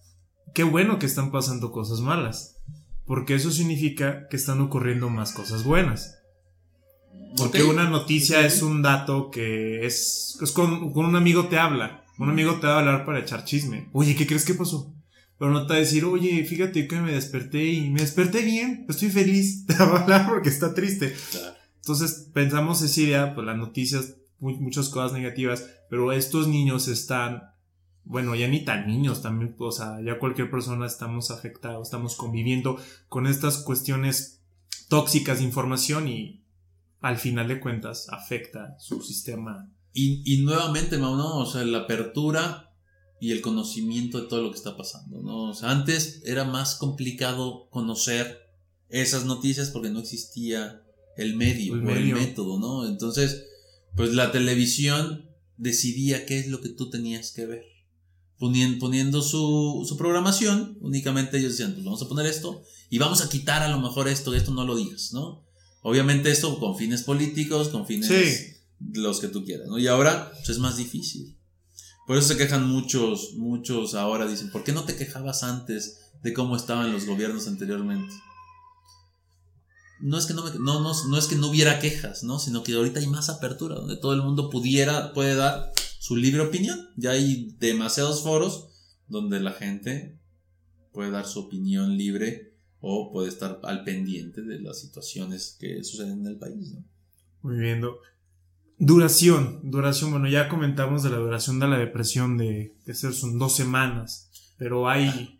[0.53, 2.57] qué bueno que están pasando cosas malas,
[3.05, 6.19] porque eso significa que están ocurriendo más cosas buenas.
[7.35, 12.29] Porque una noticia es un dato que es, es con, un amigo te habla, un
[12.29, 13.89] amigo te va a hablar para echar chisme.
[13.91, 14.93] Oye, ¿qué crees que pasó?
[15.39, 18.85] Pero no te va a decir, oye, fíjate que me desperté y me desperté bien,
[18.87, 19.65] estoy feliz.
[19.67, 21.15] Te va a hablar porque está triste.
[21.81, 27.51] Entonces pensamos esa idea, pues las noticias muchas cosas negativas, pero estos niños están,
[28.03, 32.77] bueno, ya ni tan niños también, o sea, ya cualquier persona estamos afectados, estamos conviviendo
[33.09, 34.41] con estas cuestiones
[34.89, 36.43] tóxicas de información y
[36.99, 39.69] al final de cuentas afecta su sistema.
[39.93, 41.37] Y, y nuevamente, ¿no?
[41.37, 42.71] O sea, la apertura
[43.19, 45.49] y el conocimiento de todo lo que está pasando, ¿no?
[45.49, 48.49] O sea, antes era más complicado conocer
[48.89, 50.81] esas noticias porque no existía
[51.15, 52.87] el medio, el, el método, ¿no?
[52.87, 53.45] Entonces,
[53.95, 57.63] pues la televisión decidía qué es lo que tú tenías que ver.
[58.37, 63.21] Poniendo, poniendo su, su, programación, únicamente ellos decían, pues vamos a poner esto y vamos
[63.21, 65.45] a quitar a lo mejor esto, esto no lo digas, ¿no?
[65.81, 69.79] Obviamente esto con fines políticos, con fines los que tú quieras, ¿no?
[69.79, 71.37] Y ahora pues, es más difícil.
[72.05, 76.33] Por eso se quejan muchos, muchos ahora dicen, ¿por qué no te quejabas antes de
[76.33, 78.13] cómo estaban los gobiernos anteriormente?
[80.03, 82.37] No es que no, no, no, es que no hubiera quejas, ¿no?
[82.37, 86.41] Sino que ahorita hay más apertura, donde todo el mundo pudiera, puede dar su libre
[86.41, 86.89] opinión.
[86.97, 88.67] Ya hay demasiados foros
[89.07, 90.19] donde la gente
[90.91, 96.19] puede dar su opinión libre o puede estar al pendiente de las situaciones que suceden
[96.19, 96.83] en el país, ¿no?
[97.41, 97.81] Muy bien.
[98.77, 103.39] Duración, duración, bueno, ya comentamos de la duración de la depresión de, de ser son
[103.39, 105.39] dos semanas, pero hay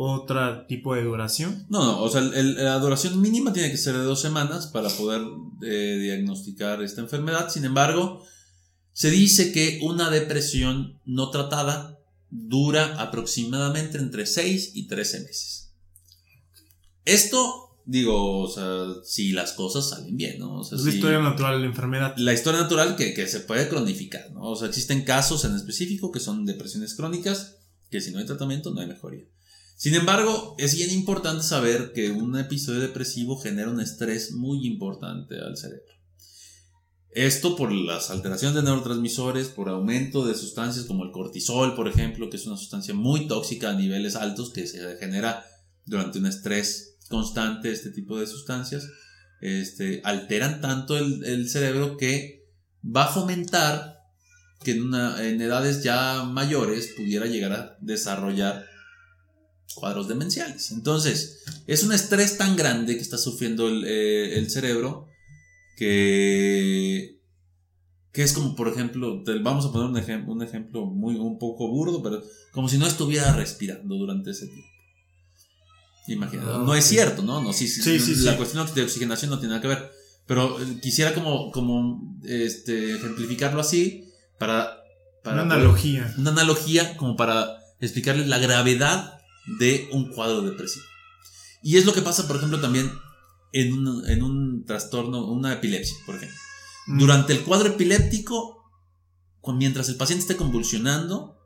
[0.00, 1.66] otro tipo de duración?
[1.68, 5.22] No, no, o sea, la duración mínima tiene que ser de dos semanas para poder
[5.62, 7.50] eh, diagnosticar esta enfermedad.
[7.50, 8.22] Sin embargo,
[8.92, 11.98] se dice que una depresión no tratada
[12.30, 15.72] dura aproximadamente entre 6 y 13 meses.
[17.04, 20.60] Esto, digo, o sea, si las cosas salen bien, ¿no?
[20.60, 22.14] O sea, es la si- historia natural de la enfermedad.
[22.18, 24.42] la historia natural que, que se puede cronificar, ¿no?
[24.50, 27.56] O sea, existen casos en específico que son depresiones crónicas,
[27.90, 29.24] que si no hay tratamiento no hay mejoría.
[29.78, 35.36] Sin embargo, es bien importante saber que un episodio depresivo genera un estrés muy importante
[35.36, 35.94] al cerebro.
[37.12, 42.28] Esto por las alteraciones de neurotransmisores, por aumento de sustancias como el cortisol, por ejemplo,
[42.28, 45.44] que es una sustancia muy tóxica a niveles altos que se genera
[45.84, 48.84] durante un estrés constante, este tipo de sustancias
[49.40, 52.48] este, alteran tanto el, cerebro que
[52.84, 54.00] va a fomentar
[54.64, 58.66] que en edades ya mayores pudiera llegar a desarrollar
[59.74, 60.70] cuadros demenciales.
[60.72, 65.06] Entonces, es un estrés tan grande que está sufriendo el, eh, el cerebro
[65.76, 67.20] que,
[68.12, 71.38] que es como, por ejemplo, te- vamos a poner un, ejem- un ejemplo muy, un
[71.38, 74.66] poco burdo, pero como si no estuviera respirando durante ese tiempo.
[76.08, 77.42] Imagínate, Ah, no es cierto, ¿no?
[77.42, 79.90] no sí, sí, Sí, sí, la cuestión de oxigenación no tiene nada que ver.
[80.26, 84.04] Pero eh, quisiera como, como este, ejemplificarlo así
[84.38, 84.78] para...
[85.22, 86.12] para Una analogía.
[86.18, 89.17] una analogía como para explicarles la gravedad
[89.58, 90.84] de un cuadro depresivo.
[91.62, 92.90] Y es lo que pasa, por ejemplo, también
[93.52, 96.36] en un, en un trastorno, una epilepsia, por ejemplo.
[96.86, 96.98] Mm.
[96.98, 98.56] Durante el cuadro epiléptico,
[99.54, 101.38] mientras el paciente esté convulsionando,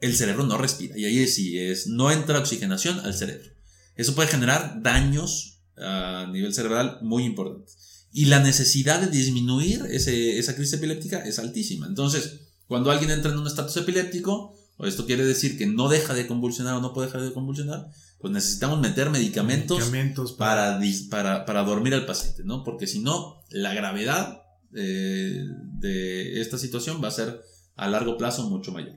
[0.00, 0.98] el cerebro no respira.
[0.98, 3.48] Y ahí sí es, no entra oxigenación al cerebro.
[3.94, 8.08] Eso puede generar daños a nivel cerebral muy importantes.
[8.12, 11.86] Y la necesidad de disminuir ese- esa crisis epiléptica es altísima.
[11.86, 14.54] Entonces, cuando alguien entra en un estatus epiléptico,
[14.86, 18.32] esto quiere decir que no deja de convulsionar o no puede dejar de convulsionar, pues
[18.32, 22.62] necesitamos meter medicamentos Medicamentos para, para, para dormir al paciente, ¿no?
[22.64, 24.42] Porque si no, la gravedad
[24.74, 27.42] eh, de esta situación va a ser
[27.76, 28.96] a largo plazo mucho mayor.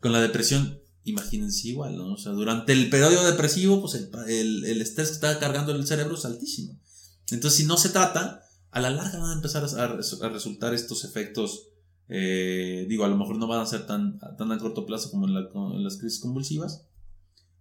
[0.00, 2.12] Con la depresión, imagínense igual, ¿no?
[2.14, 5.86] O sea, durante el periodo depresivo, pues el, el- el estrés que está cargando el
[5.86, 6.78] cerebro es altísimo.
[7.30, 11.67] Entonces, si no se trata, a la larga van a empezar a resultar estos efectos,
[12.08, 15.26] eh, digo, a lo mejor no van a ser tan, tan a corto plazo como
[15.26, 16.86] en, la- con- en las crisis convulsivas,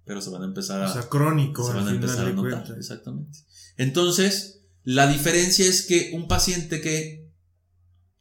[0.06, 2.52] pero se van a empezar a O sea, crónico se van a empezar a notar.
[2.64, 2.78] cuentas.
[2.78, 3.40] Exactamente.
[3.78, 7.28] Entonces, la diferencia es que un paciente que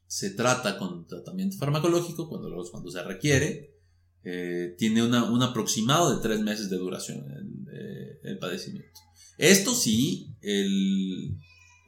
[0.09, 3.75] se trata con tratamiento farmacológico, cuando, cuando se requiere,
[4.25, 8.99] eh, tiene una, un aproximado de tres meses de duración el, eh, el padecimiento.
[9.39, 11.39] Esto sí, el,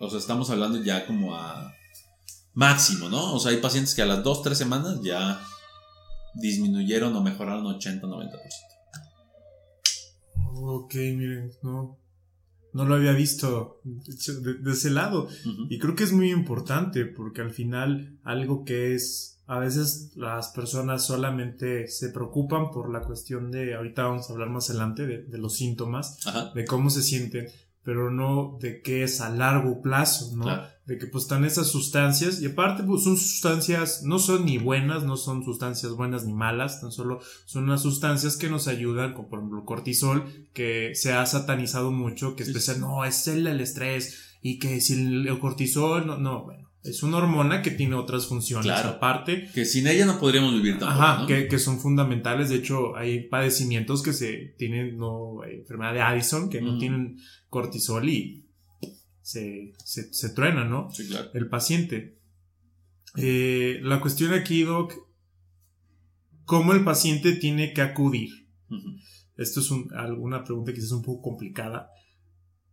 [0.01, 1.73] o sea, estamos hablando ya como a
[2.59, 3.35] máximo, ¿no?
[3.35, 5.41] O sea, hay pacientes que a las dos, tres semanas ya
[6.35, 8.33] disminuyeron o mejoraron 80-90%.
[10.61, 12.01] Ok, miren, no,
[12.73, 15.29] no lo había visto de, de ese lado.
[15.71, 20.49] Y creo que es muy importante porque al final algo que es, a veces las
[20.49, 25.23] personas solamente se preocupan por la cuestión de, ahorita vamos a hablar más adelante de,
[25.23, 27.47] de los síntomas, Ajá, de cómo se sienten,
[27.85, 30.43] pero no de qué es a largo plazo, ¿no?
[30.43, 30.78] claro.
[30.89, 35.05] De que pues están esas sustancias y aparte pues son sustancias no son ni buenas
[35.05, 39.29] no son sustancias buenas ni malas tan solo son unas sustancias que nos ayudan como
[39.29, 40.25] por ejemplo cortisol
[40.55, 44.81] que se ha satanizado mucho que es especial no es el, el estrés y que
[44.81, 48.89] si el, el cortisol no no bueno es una hormona que tiene otras funciones Claro.
[48.89, 51.03] aparte Que sin ella no podríamos vivir tampoco.
[51.03, 51.27] Ajá, ¿no?
[51.27, 52.49] que, que son fundamentales.
[52.49, 57.19] De hecho, hay padecimientos que se tienen, no, eh, enfermedad de Addison, que no tienen
[57.51, 58.48] cortisol y
[59.29, 60.91] se, se, se truenan, ¿no?
[60.91, 61.29] Sí, claro.
[61.35, 62.19] el paciente.
[63.17, 64.95] Eh, la cuestión aquí, Doc,
[66.47, 68.31] ¿cómo el paciente tiene que acudir?
[69.37, 71.91] Esto es un- alguna pregunta quizás un poco complicada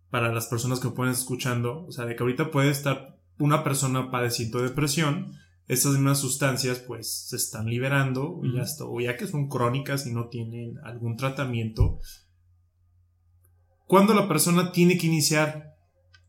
[0.10, 1.86] para las personas que pueden escuchando.
[1.86, 5.34] O sea, de que ahorita puede estar una persona padeciendo depresión,
[5.68, 8.58] esas mismas sustancias pues se están liberando Ujú.
[8.60, 12.00] está- o ya que son crónicas y no tienen algún tratamiento.
[13.88, 15.75] ¿Cuándo la persona tiene que iniciar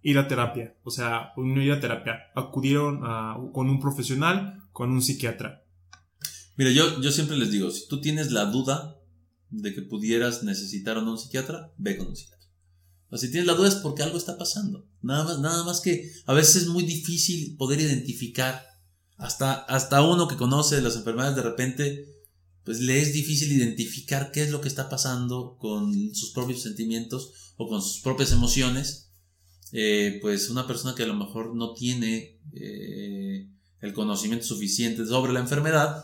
[0.06, 0.76] ir a terapia?
[0.84, 3.00] O sea, no ir a terapia, acudieron
[3.52, 5.64] con un profesional, con un psiquiatra.
[6.56, 9.00] Mira, yo, yo siempre les digo, si tú tienes la duda
[9.50, 12.36] de que pudieras necesitar o no un psiquiatra, ve con un psiquiatra.
[13.14, 14.86] Si tienes la duda es porque algo está pasando.
[15.02, 18.64] Nada más, nada más que a veces es muy difícil poder identificar.
[19.16, 22.04] Hasta, hasta uno que conoce las enfermedades de repente,
[22.64, 27.54] pues le es difícil identificar qué es lo que está pasando con sus propios sentimientos
[27.56, 29.05] o con sus propias emociones.
[29.78, 33.46] Eh, pues una persona que a lo mejor no tiene eh,
[33.82, 36.02] el conocimiento suficiente sobre la enfermedad,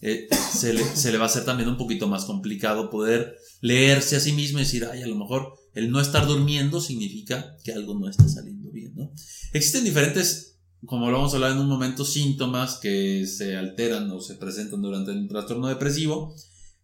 [0.00, 4.32] eh, se, le, va a hacer también un poquito más complicado poder leerse a sí
[4.32, 8.08] mismo y decir, ay, a lo mejor el no estar durmiendo significa que algo no
[8.08, 9.12] está saliendo bien, ¿no?
[9.52, 14.20] Existen diferentes, como lo vamos a hablar en un momento, síntomas que se alteran o
[14.20, 16.34] se presentan durante el trastorno depresivo.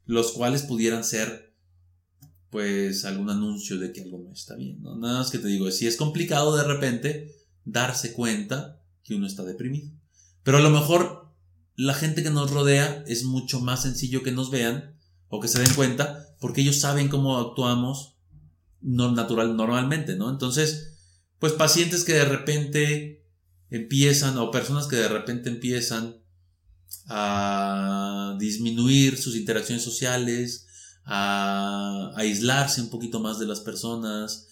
[0.04, 1.47] los cuales pudieran ser
[2.50, 4.96] pues algún anuncio de que algo no está bien, ¿no?
[4.96, 7.34] Nada más que te digo, si es complicado de repente
[7.64, 9.90] darse cuenta que uno está deprimido.
[10.42, 11.34] Pero a lo mejor
[11.76, 14.96] la gente que nos rodea es mucho más sencillo que nos vean
[15.28, 18.16] o que se den cuenta porque ellos saben cómo actuamos
[18.80, 20.30] natural, normalmente, ¿no?
[20.30, 20.98] Entonces,
[21.38, 23.26] pues pacientes que de repente
[23.70, 26.16] empiezan o personas que de repente empiezan
[27.06, 30.67] a disminuir sus interacciones sociales,
[31.10, 34.46] a aislarse un poquito más de las personas,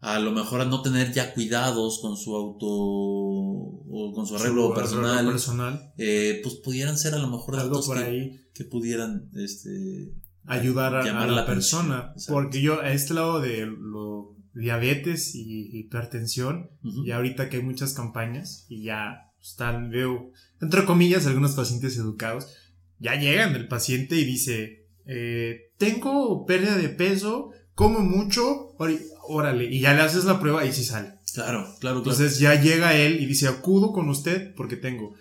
[0.00, 4.72] a lo mejor a no tener ya cuidados con su auto o con su arreglo
[4.72, 10.94] personal, Eh, pues pudieran ser a lo mejor algo por ahí que pudieran este, ayudar
[10.94, 12.14] a, la, persona.
[12.26, 17.92] Porque yo, a este lado de lo diabetes y hipertensión, y ahorita que hay muchas
[17.92, 20.32] campañas y ya están, veo,
[20.62, 22.46] entre comillas, algunos pacientes educados,
[22.98, 24.77] ya llegan el paciente y dice,
[25.08, 28.76] eh, tengo pérdida de peso, como mucho,
[29.26, 31.14] órale, y ya le haces la prueba y sí sale.
[31.34, 31.98] Claro, claro, claro.
[31.98, 35.14] Entonces ya llega él y dice, acudo con usted porque tengo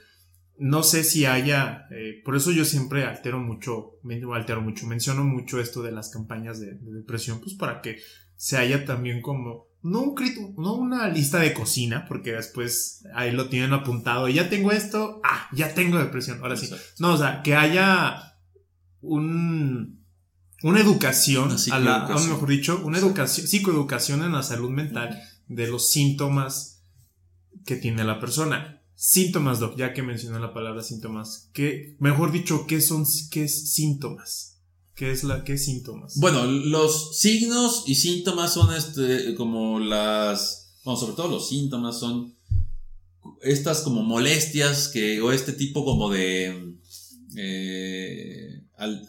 [0.58, 4.00] no sé si haya, eh, por eso yo siempre altero mucho,
[4.34, 8.00] altero mucho, menciono mucho esto de las campañas de, depresión, pues para que
[8.36, 10.16] se haya también como, no un
[10.58, 15.48] no una lista de cocina, porque después ahí lo tienen apuntado, ya tengo esto, ah,
[15.54, 16.70] ya tengo depresión, ahora sí.
[17.00, 18.37] No, o sea, que haya
[19.02, 20.04] un,
[20.64, 25.90] una educación, a la, mejor dicho, una educación, psicoeducación en la salud mental de los
[25.90, 26.84] síntomas
[27.66, 31.52] que tiene la persona Síntomas, Doc, ya que mencioné la palabra síntomas.
[31.54, 34.58] ¿Qué, mejor dicho, ¿qué son qué es síntomas?
[34.96, 36.16] ¿Qué es la qué síntomas?
[36.16, 42.36] Bueno, los signos y síntomas son este como las bueno, sobre todo los síntomas son
[43.44, 46.80] estas como molestias que o este tipo como de
[47.36, 48.64] eh,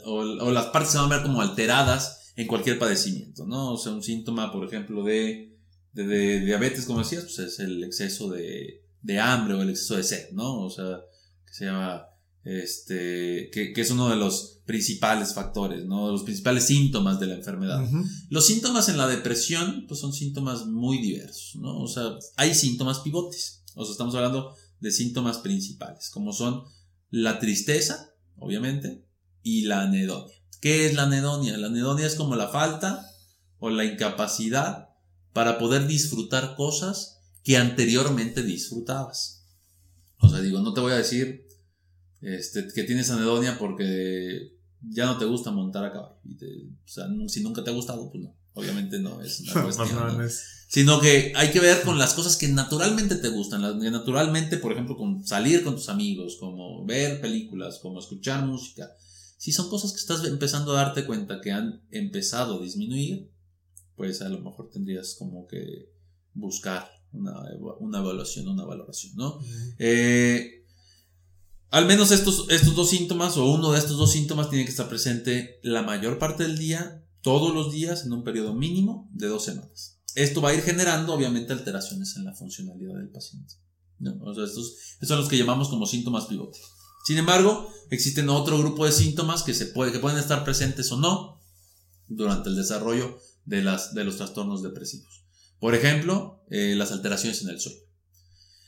[0.04, 3.72] o, las partes se van a ver como alteradas en cualquier padecimiento, ¿no?
[3.72, 5.56] O sea, un síntoma, por ejemplo, de,
[5.92, 10.04] de diabetes, como decías, pues es el exceso de, de hambre o el exceso de
[10.04, 10.60] sed, ¿no?
[10.62, 11.00] O sea,
[11.46, 12.06] que se llama,
[12.44, 16.06] este, que, es uno de los principales factores, ¿no?
[16.06, 17.86] De los principales síntomas de la enfermedad.
[18.30, 21.78] Los síntomas en la depresión, pues son síntomas muy diversos, ¿no?
[21.80, 26.64] O sea, hay síntomas pivotes, o sea, estamos hablando de síntomas principales, como son
[27.10, 29.07] la tristeza, obviamente,
[29.42, 30.34] y la anedonia.
[30.60, 31.56] ¿Qué es la anedonia?
[31.56, 33.06] La anedonia es como la falta
[33.58, 34.90] o la incapacidad
[35.32, 39.46] para poder disfrutar cosas que anteriormente disfrutabas.
[40.20, 41.46] O sea, digo, no te voy a decir
[42.20, 46.14] este, que tienes anedonia porque ya no te gusta montar a caballo.
[46.14, 48.34] o sea, si nunca te ha gustado, pues no.
[48.54, 50.28] Obviamente no es una cuestión.
[50.68, 53.62] Sino que hay que ver con las cosas que naturalmente te gustan.
[53.62, 58.44] Las que naturalmente, por ejemplo, con salir con tus amigos, como ver películas, como escuchar
[58.44, 58.90] música.
[59.38, 63.30] Si son cosas que estás empezando a darte cuenta que han empezado a disminuir,
[63.96, 65.90] pues a lo mejor tendrías como que
[66.34, 67.32] buscar una,
[67.98, 69.38] evaluación, una valoración, ¿no?
[69.78, 70.64] Eh,
[71.70, 74.88] al menos estos, estos dos síntomas o uno de estos dos síntomas tiene que estar
[74.88, 79.44] presente la mayor parte del día, todos los días, en un periodo mínimo de dos
[79.44, 79.98] semanas.
[80.14, 83.54] Esto va a ir generando, obviamente, alteraciones en la funcionalidad del paciente.
[84.00, 86.62] estos, son los que llamamos como síntomas pivotes.
[87.08, 91.40] Sin embargo, existen otro grupo de síntomas que, se pueden estar presentes o no
[92.06, 95.24] durante el desarrollo de los trastornos depresivos.
[95.58, 97.78] Por ejemplo, eh, las alteraciones en el sueño.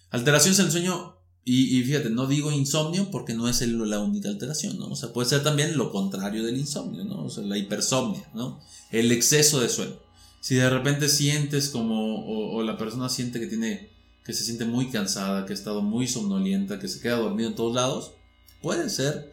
[0.09, 4.79] Alteraciones en el sueño, y, fíjate, no digo insomnio porque no es la única alteración,
[4.79, 4.87] ¿no?
[4.87, 7.25] O sea, puede ser también lo contrario del insomnio, ¿no?
[7.25, 8.59] O sea, la hipersomnia, ¿no?
[8.91, 9.99] El exceso de sueño.
[10.41, 13.91] Si de repente sientes como, o, la persona siente que tiene,
[14.25, 17.55] que se siente muy cansada, que ha estado muy somnolienta, que se queda dormido en
[17.55, 18.13] todos lados,
[18.61, 19.31] puede ser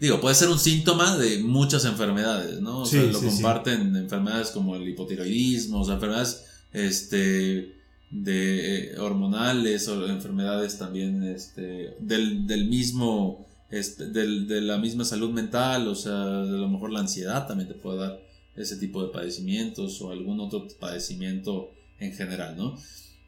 [0.00, 2.80] Digo, puede ser un síntoma de muchas enfermedades, ¿no?
[2.80, 7.74] O sea, lo comparten enfermedades como el hipotiroidismo, o sea, enfermedades este,
[8.10, 15.04] de eh, hormonales o enfermedades también este, del, del mismo, este, del, de la misma
[15.04, 18.22] salud mental, o sea, a lo mejor la ansiedad también te puede dar
[18.56, 22.74] ese tipo de padecimientos o algún otro padecimiento en general, ¿no?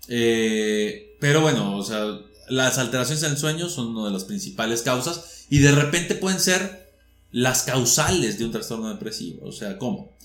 [0.09, 2.19] Eh, pero bueno, o sea,
[2.49, 6.41] las alteraciones en el sueño son una de las principales causas y de repente pueden
[6.41, 6.93] ser
[7.31, 10.17] las causales de un trastorno depresivo, o sea, ¿cómo?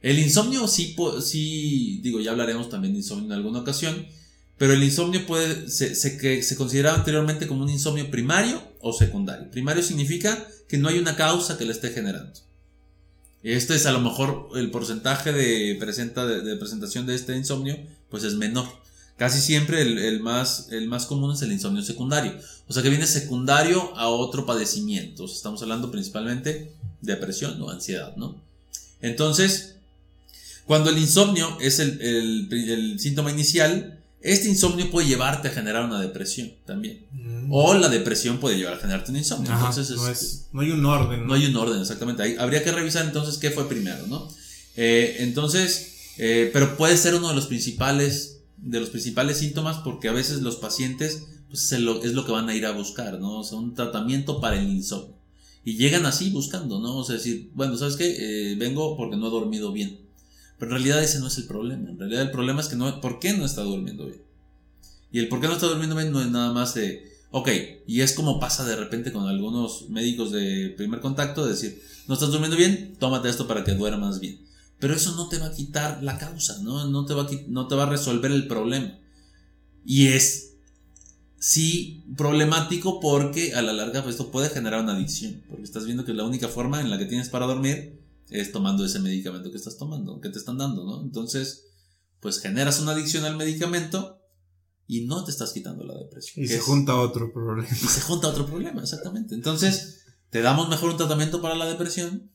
[0.00, 4.06] El insomnio sí, sí, digo, ya hablaremos también de insomnio en alguna ocasión,
[4.56, 9.50] pero el insomnio puede, se, se, se consideraba anteriormente como un insomnio primario o secundario.
[9.50, 12.32] Primario significa que no hay una causa que le esté generando.
[13.42, 17.76] Este es a lo mejor el porcentaje de, presenta, de, presentación de este insomnio,
[18.08, 18.66] pues es menor.
[19.16, 22.34] Casi siempre el, el, más, el más común es el insomnio secundario.
[22.66, 25.24] O sea que viene secundario a otro padecimiento.
[25.24, 28.36] estamos hablando principalmente depresión o ansiedad, ¿no?
[29.00, 29.76] Entonces,
[30.66, 36.00] cuando el insomnio es el, el síntoma inicial, este insomnio puede llevarte a generar una
[36.00, 37.04] depresión también.
[37.12, 37.52] Mm.
[37.52, 39.52] O la depresión puede llevar a generarte un insomnio.
[39.52, 40.06] entonces, no,
[40.52, 41.26] no, hay un orden.
[41.26, 41.34] ¿no?
[41.34, 42.36] hay un orden, exactamente.
[42.38, 44.26] habría que revisar entonces qué fue primero, ¿no?
[44.76, 48.33] Eh, entonces, eh, pero puede ser uno de los principales,
[48.64, 52.54] de los principales síntomas porque a veces los pacientes pues, es, lo, que van a
[52.54, 53.40] ir a buscar, ¿no?
[53.40, 55.14] O sea, un tratamiento para el insomnio.
[55.64, 56.96] Y llegan así buscando, ¿no?
[56.96, 58.16] O sea, decir, bueno, ¿sabes qué?
[58.52, 60.00] Eh, vengo porque no he dormido bien.
[60.58, 61.90] Pero en realidad ese no es el problema.
[61.90, 64.22] En realidad el problema es que no, ¿por qué no está durmiendo bien?
[65.12, 67.48] Y el por qué no está durmiendo bien no es nada más de, ok,
[67.86, 72.14] y es como pasa de repente con algunos médicos de primer contacto, de decir, no
[72.14, 74.40] estás durmiendo bien, tómate esto para que duermas bien.
[74.78, 76.86] Pero eso no te va a quitar la causa, ¿no?
[76.88, 78.98] No te va a, no te va a resolver el problema.
[79.84, 80.56] Y es,
[81.38, 86.04] sí, problemático porque a la larga pues, esto puede generar una adicción, porque estás viendo
[86.04, 88.00] que la única forma en la que tienes para dormir
[88.30, 91.02] es tomando ese medicamento que estás tomando, que te están dando, ¿no?
[91.02, 91.66] Entonces,
[92.20, 94.20] pues generas una adicción al medicamento
[94.86, 96.44] y no te estás quitando la depresión.
[96.44, 97.68] Y se junta otro problema.
[97.70, 99.34] Y se junta otro problema, exactamente.
[99.34, 102.30] Entonces, te damos mejor un tratamiento para la depresión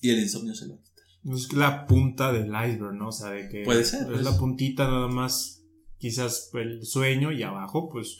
[0.00, 0.76] y el insomnio se va.
[1.24, 3.08] Es la punta del iceberg, ¿no?
[3.08, 5.62] O sea, de que Puede ser, es la puntita nada más,
[5.98, 8.18] quizás el sueño y abajo, pues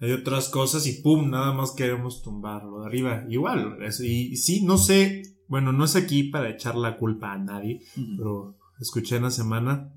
[0.00, 3.24] hay otras cosas y pum, nada más queremos tumbarlo de arriba.
[3.28, 7.80] Igual, y sí, no sé bueno, no es aquí para echar la culpa a nadie,
[8.16, 9.92] pero escuché en la semana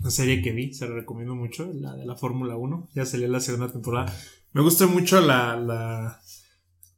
[0.00, 3.28] una serie que vi, se la recomiendo mucho, la de la Fórmula 1, ya salió
[3.28, 4.14] la segunda temporada.
[4.52, 6.20] Me gusta mucho la, la,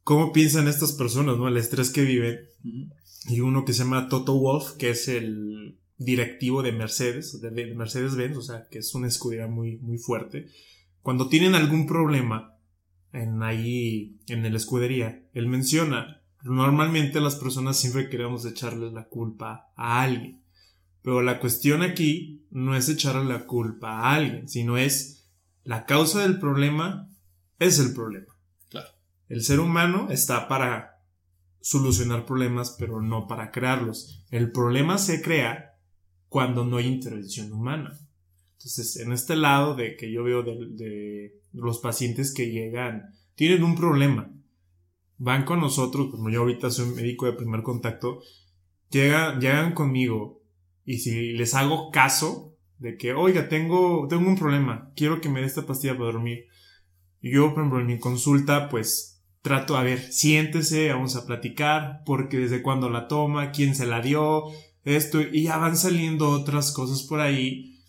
[0.03, 1.47] cómo piensan estas personas, ¿no?
[1.47, 2.39] El estrés que viven.
[3.25, 8.37] Y uno que se llama Toto Wolf, que es el directivo de Mercedes, de, Mercedes-Benz,
[8.37, 10.47] o sea, que es una escudería muy, muy fuerte.
[11.01, 12.55] Cuando tienen algún problema
[13.13, 19.71] en ahí, en la escudería, él menciona, Normalmente las personas siempre queremos echarle la culpa
[19.75, 20.41] a alguien.
[21.01, 25.29] Pero la cuestión aquí no es echarle la culpa a alguien, sino es
[25.63, 27.09] la causa del problema
[27.59, 28.33] es el problema.
[28.69, 28.87] Claro.
[29.29, 30.96] El ser humano está para
[31.67, 34.23] solucionar problemas, pero no para crearlos.
[34.31, 35.75] El problema se crea
[36.29, 37.99] cuando no hay intervención humana.
[38.53, 43.75] Entonces, en este lado de que yo veo de, los pacientes que llegan, tienen un
[43.75, 44.31] problema,
[45.17, 48.21] van con nosotros, como yo ahorita soy médico de primer contacto,
[48.89, 50.41] llegan, llegan conmigo
[50.85, 55.41] y si les hago caso de que, oiga, tengo, tengo un problema, quiero que me
[55.41, 56.45] dé esta pastilla para dormir.
[57.19, 59.16] Y yo, por ejemplo, en mi consulta, pues
[59.47, 64.01] trato, a ver, siéntese, vamos a platicar, porque desde cuándo la toma, quién se la
[64.01, 64.43] dio,
[64.83, 67.79] esto, y ya van saliendo otras cosas por ahí.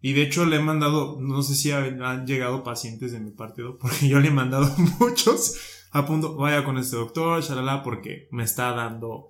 [0.00, 3.78] Y de hecho le he mandado, no sé si han llegado pacientes de mi partido,
[3.80, 5.56] porque yo le he mandado muchos
[5.92, 9.28] a punto, vaya con este doctor, shalala, porque me está dando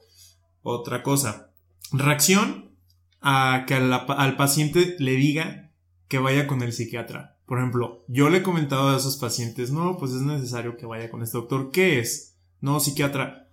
[0.62, 1.50] otra cosa.
[1.92, 2.78] Reacción
[3.20, 5.70] a que al paciente le diga
[6.08, 7.33] que vaya con el psiquiatra.
[7.46, 11.10] Por ejemplo, yo le he comentado a esos pacientes, no, pues es necesario que vaya
[11.10, 11.70] con este doctor.
[11.70, 12.36] ¿Qué es?
[12.60, 13.50] No, psiquiatra.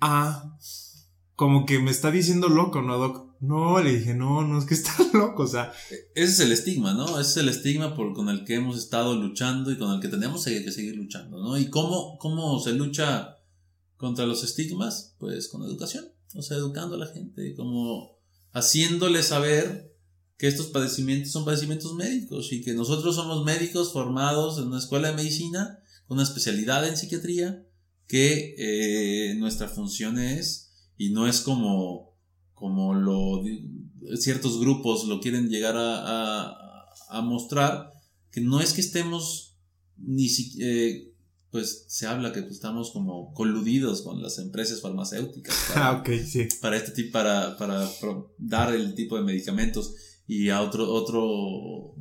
[0.00, 0.56] Ah,
[1.36, 3.30] como que me está diciendo loco, ¿no, doc?
[3.40, 5.72] No, le dije, no, no es que está loco, o sea.
[6.14, 7.18] Ese es el estigma, ¿no?
[7.18, 10.44] Ese es el estigma con el que hemos estado luchando y con el que tenemos
[10.44, 11.56] que seguir luchando, ¿no?
[11.56, 13.38] ¿Y cómo, cómo se lucha
[13.96, 15.16] contra los estigmas?
[15.18, 18.18] Pues con educación, o sea, educando a la gente, como
[18.52, 19.89] haciéndole saber
[20.40, 25.08] que estos padecimientos son padecimientos médicos y que nosotros somos médicos formados en una escuela
[25.08, 27.62] de medicina con una especialidad en psiquiatría,
[28.06, 32.16] que eh, nuestra función es y no es como,
[32.54, 33.44] como lo,
[34.16, 37.92] ciertos grupos lo quieren llegar a, a, mostrar,
[38.30, 39.58] que no es que estemos
[39.98, 41.12] ni siquiera, eh,
[41.50, 46.48] pues se habla que estamos como coludidos con las empresas farmacéuticas para, ah, sí.
[46.62, 47.90] para este tipo, para, para
[48.38, 49.94] dar el tipo de medicamentos
[50.30, 51.24] y a otro, otro,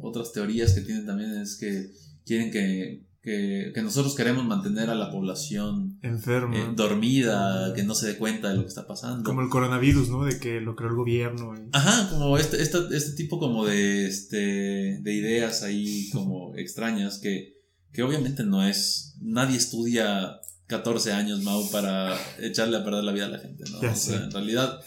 [0.01, 1.91] otras teorías que tienen también es que
[2.25, 8.07] quieren que que, nosotros queremos mantener a la población enferma, eh, dormida, que no se
[8.07, 9.23] dé cuenta de lo que está pasando.
[9.23, 10.25] Como el coronavirus, ¿no?
[10.25, 11.53] De que lo creó el gobierno.
[11.71, 17.57] Ajá, como este, este, este, tipo como de, este, de ideas ahí como extrañas que,
[17.91, 23.25] que obviamente no es, nadie estudia 14 años, Mau, para echarle a perder la vida
[23.25, 23.81] a la gente, ¿no?
[23.81, 24.79] en realidad,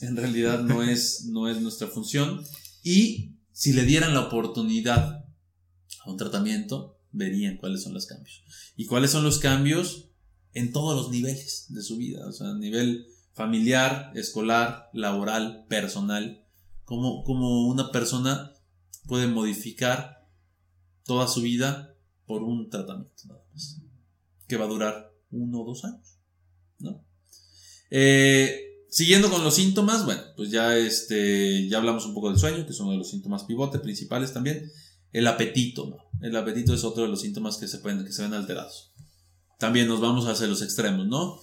[0.00, 2.42] en realidad no es, no es nuestra función.
[2.82, 5.24] Y si le dieran la oportunidad
[6.04, 8.44] a un tratamiento, verían cuáles son los cambios.
[8.76, 10.10] Y cuáles son los cambios
[10.52, 16.44] en todos los niveles de su vida, o sea, a nivel familiar, escolar, laboral, personal,
[16.84, 18.52] como, como una persona
[19.06, 20.26] puede modificar
[21.04, 21.94] toda su vida
[22.26, 23.80] por un tratamiento nada más,
[24.46, 26.18] que va a durar uno o dos años,
[26.78, 27.04] ¿no?
[27.90, 32.64] Eh, siguiendo con los síntomas, bueno, pues ya, este, ya hablamos un poco del sueño,
[32.64, 34.70] que es uno de los síntomas pivote principales también.
[35.12, 35.96] El apetito, ¿no?
[36.20, 38.92] El apetito es otro de los síntomas que se, pueden, que se ven alterados.
[39.58, 41.40] También nos vamos hacia los extremos, ¿no?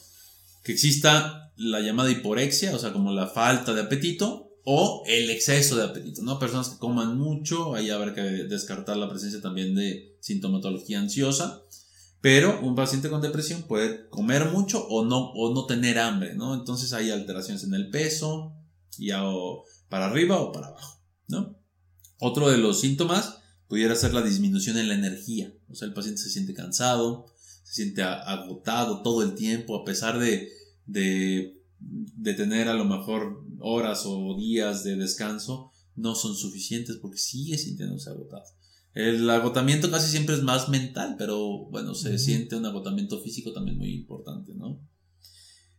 [0.64, 5.76] Que exista la llamada hiporexia, o sea, como la falta de apetito, o el exceso
[5.76, 6.40] de apetito, ¿no?
[6.40, 11.62] Personas que coman mucho, ahí habrá que descartar la presencia también de sintomatología ansiosa,
[12.26, 16.56] pero un paciente con depresión puede comer mucho o no, o no tener hambre, ¿no?
[16.56, 18.52] Entonces hay alteraciones en el peso,
[18.98, 21.56] ya o para arriba o para abajo, ¿no?
[22.20, 26.20] Otro de los síntomas pudiera ser la disminución en la energía, o sea, el paciente
[26.20, 27.28] se siente cansado,
[27.62, 30.50] se siente agotado todo el tiempo, a pesar de,
[30.88, 37.20] de, de tener a lo mejor horas o días de descanso, no son suficientes porque
[37.20, 38.46] sigue sintiéndose agotado.
[38.96, 43.78] El agotamiento casi siempre es más mental, pero bueno, se siente un agotamiento físico también
[43.78, 44.82] muy importante, ¿no?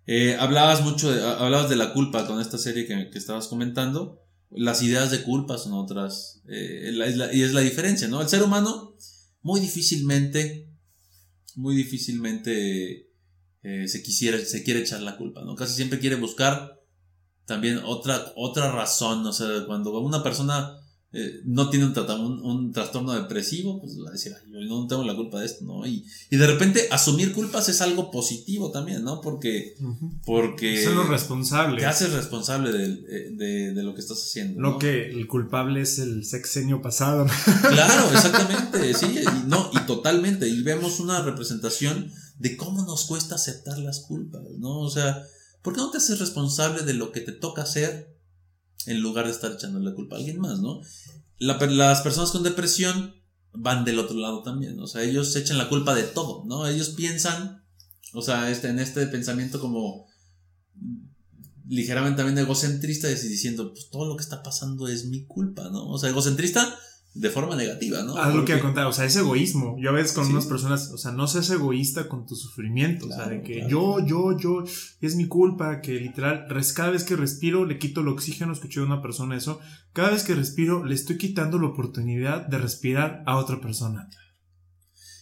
[0.06, 4.22] Eh, hablabas mucho, de, hablabas de la culpa con esta serie que, que estabas comentando.
[4.50, 6.92] Las ideas de culpa son otras, eh,
[7.32, 8.20] y es la diferencia, ¿no?
[8.20, 8.94] El ser humano
[9.42, 10.68] muy difícilmente,
[11.54, 13.10] muy difícilmente
[13.62, 15.56] eh, se quisiera, se quiere echar la culpa, ¿no?
[15.56, 16.80] Casi siempre quiere buscar
[17.46, 20.76] también otra, otra razón, o sea, cuando una persona
[21.18, 25.16] eh, no tiene un, un, trastorno depresivo, pues va a decir, yo no tengo la
[25.16, 25.86] culpa de esto, ¿no?
[25.86, 29.22] Y, y, de repente asumir culpas es algo positivo también, ¿no?
[29.22, 29.76] Porque...
[30.26, 31.80] porque Son responsable.
[31.80, 34.60] Te haces responsable de, de, de, lo que estás haciendo.
[34.60, 37.26] No, que el culpable es el sexenio pasado.
[37.62, 40.46] Claro, exactamente, sí, y, no, y totalmente.
[40.46, 44.80] Y vemos una representación de cómo nos cuesta aceptar las culpas, ¿no?
[44.80, 45.22] O sea,
[45.62, 48.15] ¿por qué no te haces responsable de lo que te toca hacer
[48.86, 50.80] en lugar de estar echando la culpa a alguien más, ¿no?
[51.38, 53.14] las personas con depresión
[53.52, 56.66] van del otro lado también, o sea, ellos echan la culpa de todo, ¿no?
[56.66, 57.64] Ellos piensan,
[58.12, 60.06] o sea, este, en este pensamiento como
[61.68, 65.88] ligeramente también egocentrista, diciendo, pues todo lo que está pasando es mi culpa, ¿no?
[65.88, 66.78] O sea, egocentrista
[67.18, 68.14] de forma negativa, ¿no?
[68.18, 69.76] Ah, lo que contar, o sea, es egoísmo.
[69.80, 73.08] Yo a veces con unas personas, o sea, no seas egoísta con tu sufrimiento, o
[73.08, 74.64] sea, de que yo, yo, yo,
[75.00, 78.84] es mi culpa, que literal, cada vez que respiro le quito el oxígeno, escuché a
[78.84, 79.60] una persona eso,
[79.94, 84.10] cada vez que respiro le estoy quitando la oportunidad de respirar a otra persona.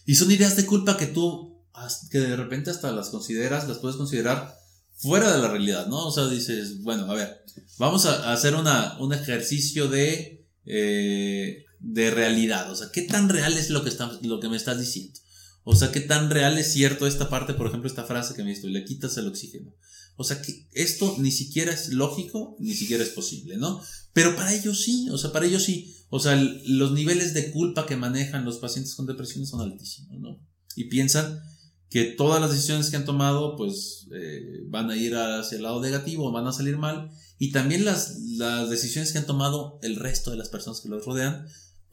[0.05, 1.63] Y son ideas de culpa que tú,
[2.11, 4.53] que de repente hasta las consideras, las puedes considerar
[4.97, 6.07] fuera de la realidad, ¿no?
[6.07, 7.41] O sea, dices, bueno, a ver,
[7.77, 10.45] vamos a hacer una, un ejercicio de...
[10.65, 12.71] Eh, de realidad.
[12.71, 15.19] O sea, ¿qué tan real es lo que, está, lo que me estás diciendo?
[15.63, 18.49] O sea, ¿qué tan real es cierto esta parte, por ejemplo, esta frase que me
[18.49, 19.73] dices, le quitas el oxígeno?
[20.17, 23.81] O sea, que esto ni siquiera es lógico, ni siquiera es posible, ¿no?
[24.13, 25.95] Pero para ellos sí, o sea, para ellos sí.
[26.09, 30.39] O sea, los niveles de culpa que manejan los pacientes con depresión son altísimos, ¿no?
[30.75, 31.39] Y piensan
[31.89, 35.81] que todas las decisiones que han tomado, pues, eh, van a ir hacia el lado
[35.81, 37.11] negativo, van a salir mal.
[37.37, 41.05] Y también las, las decisiones que han tomado el resto de las personas que los
[41.05, 41.45] rodean,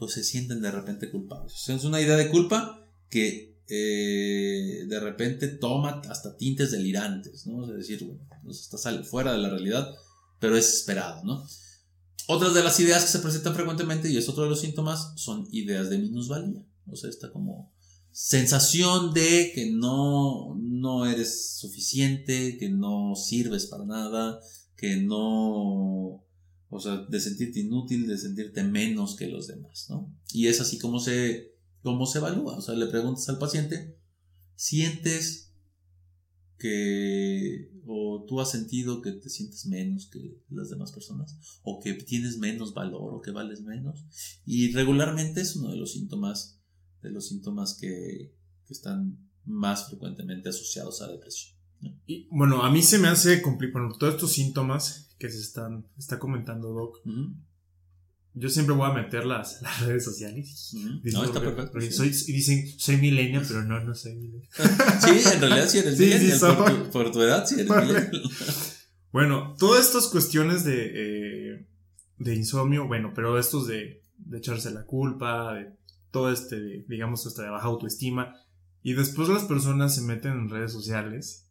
[0.03, 1.69] pues se sienten de repente culpables.
[1.69, 7.63] Es una idea de culpa que eh, de repente toma hasta tintes delirantes, ¿no?
[7.71, 9.95] Es decir, bueno, está fuera de la realidad,
[10.41, 11.47] pero es esperado, ¿no?
[12.27, 15.47] Otras de las ideas que se presentan frecuentemente, y es otro de los síntomas, son
[15.53, 16.67] ideas de minusvalía.
[16.89, 17.73] O sea, esta como
[18.11, 24.41] sensación de que no, no eres suficiente, que no sirves para nada,
[24.77, 26.25] que no
[26.75, 30.11] o sea, de sentirte inútil, de sentirte menos que los demás, ¿no?
[30.33, 31.53] Y es así como se,
[31.83, 32.57] se evalúa.
[32.57, 33.99] O sea, le preguntas al paciente,
[34.55, 35.53] ¿sientes
[36.59, 41.37] que, o tú has sentido que te sientes menos que las demás personas?
[41.63, 44.07] ¿O que tienes menos valor o que vales menos?
[44.47, 46.59] Y regularmente es uno de los síntomas,
[47.03, 48.35] de los síntomas que,
[48.67, 51.55] que están más frecuentemente asociados a depresión.
[52.07, 56.19] Y bueno, a mí se me hace complicado, todos estos síntomas que se están, está
[56.19, 56.99] comentando Doc.
[58.35, 60.75] Yo siempre voy a meter las, las redes sociales.
[61.05, 61.81] No, está perfecto.
[61.91, 64.49] Soy, y dicen, soy milenia, pero no, no soy milenia.
[65.01, 65.97] sí, en realidad sí eres
[66.41, 66.47] sí,
[66.93, 67.69] por, tu, edad sí eres
[69.13, 71.67] bueno, todas estas cuestiones de, eh,
[72.19, 75.77] de insomnio, bueno, pero estos de, de echarse la culpa, de
[76.11, 78.35] todo este, digamos, hasta de baja autoestima,
[78.83, 81.42] y después las personas se meten en redes sociales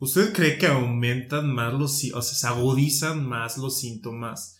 [0.00, 4.58] ¿Usted cree que aumentan más los, o sea, se agudizan más los síntomas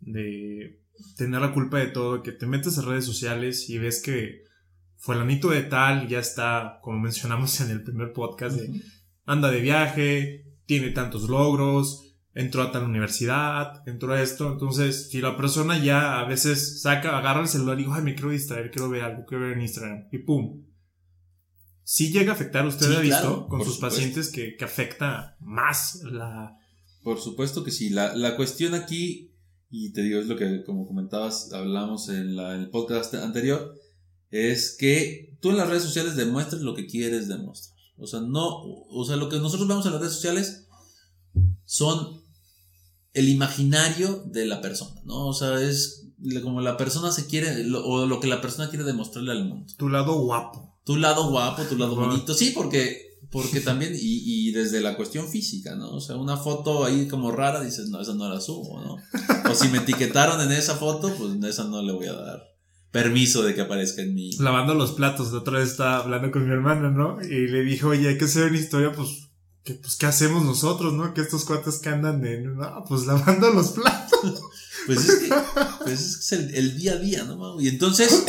[0.00, 0.82] de
[1.16, 2.24] tener la culpa de todo?
[2.24, 4.42] Que te metes a redes sociales y ves que
[4.96, 8.82] fulanito de tal ya está, como mencionamos en el primer podcast, de,
[9.24, 14.50] anda de viaje, tiene tantos logros, entró a tal universidad, entró a esto.
[14.50, 18.14] Entonces, si la persona ya a veces saca, agarra el celular y dice, ay, me
[18.14, 20.64] quiero distraer, quiero ver algo, quiero ver en Instagram, y pum,
[21.84, 26.58] sí llega a afectar, usted ha visto con sus pacientes que, afecta más la,
[27.02, 27.90] Por supuesto que sí.
[27.90, 29.32] La, la cuestión aquí,
[29.70, 33.74] y te digo, es lo que, como comentabas, hablamos en, la, en el podcast anterior,
[34.30, 37.78] es que tú en las redes sociales demuestres lo que quieres demostrar.
[37.96, 40.66] O sea, no, o sea, lo que nosotros vemos en las redes sociales
[41.64, 42.22] son
[43.12, 45.28] el imaginario de la persona, ¿no?
[45.28, 46.08] O sea, es
[46.42, 49.72] como la persona se quiere, o lo que la persona quiere demostrarle al mundo.
[49.76, 50.73] Tu lado guapo.
[50.84, 52.34] Tu lado guapo, tu lado bonito.
[52.34, 55.90] Sí, porque, porque también, y, y desde la cuestión física, ¿no?
[55.90, 58.96] O sea, una foto ahí como rara, dices, no, esa no la subo, ¿no?
[59.50, 62.54] O si me etiquetaron en esa foto, pues esa no le voy a dar
[62.94, 64.30] permiso de que aparezca en mi.
[64.36, 67.20] Lavando los platos, la otra vez estaba hablando con mi hermana, ¿no?
[67.20, 69.30] Y le dijo, oye, hay que hacer una historia, pues,
[69.64, 71.12] que, pues, ¿qué hacemos nosotros, no?
[71.12, 74.40] Que estos cuates que andan en, no, pues lavando los platos.
[74.86, 75.34] Pues es que,
[75.82, 77.58] pues es, el, el, día a día, ¿no?
[77.58, 78.22] Y entonces,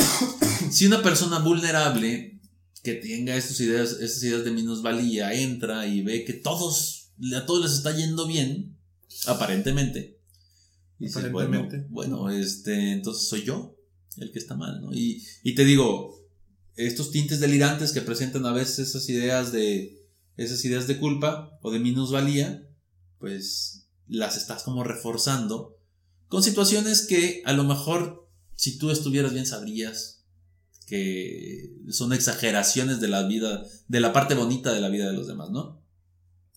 [0.70, 2.35] si una persona vulnerable
[2.86, 7.64] que tenga estas ideas, estas ideas de minusvalía entra y ve que todos, a todos
[7.64, 8.78] les está yendo bien,
[9.26, 10.20] aparentemente.
[11.00, 11.84] Y aparentemente.
[11.90, 13.76] Bueno, bueno, este, entonces soy yo
[14.18, 14.92] el que está mal, ¿no?
[14.94, 16.16] Y, y te digo,
[16.76, 20.06] estos tintes delirantes que presentan a veces esas ideas de,
[20.36, 22.68] esas ideas de culpa o de minusvalía,
[23.18, 25.76] pues las estás como reforzando
[26.28, 30.15] con situaciones que a lo mejor si tú estuvieras bien sabrías
[30.86, 35.26] que son exageraciones de la vida, de la parte bonita de la vida de los
[35.26, 35.82] demás, ¿no?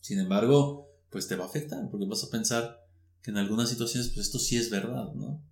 [0.01, 2.85] Sin embargo, pues te va a afectar porque vas a pensar
[3.21, 5.43] que en algunas situaciones pues esto sí es verdad, ¿no?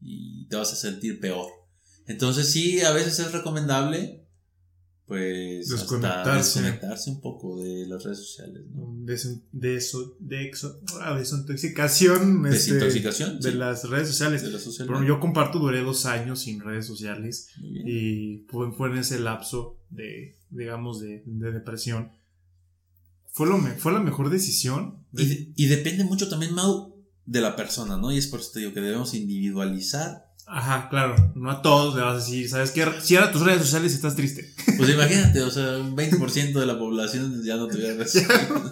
[0.00, 1.48] y te vas a sentir peor.
[2.06, 4.25] Entonces sí, a veces es recomendable
[5.06, 8.92] pues desconectarse, desconectarse un poco de las redes sociales, ¿no?
[9.04, 9.16] De,
[9.52, 14.42] de eso, de exo, ah, desintoxicación, este, desintoxicación de las redes sociales.
[14.88, 19.78] Bueno, yo comparto, duré dos años sin redes sociales y fue, fue, en ese lapso
[19.90, 22.10] de, digamos, de, de depresión.
[23.30, 25.04] Fue, lo fue la mejor decisión.
[25.16, 26.96] Y, y depende mucho también, Mau,
[27.26, 28.10] de la persona, ¿no?
[28.10, 30.25] Y es por eso te digo que debemos individualizar.
[30.46, 31.16] Ajá, claro.
[31.34, 32.86] No a todos le vas a decir, ¿sabes qué?
[33.00, 34.54] Cierra tus redes sociales y estás triste.
[34.76, 38.04] Pues imagínate, o sea, un 20% de la población ya no te hubiera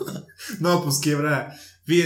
[0.60, 1.54] No, pues quiebra.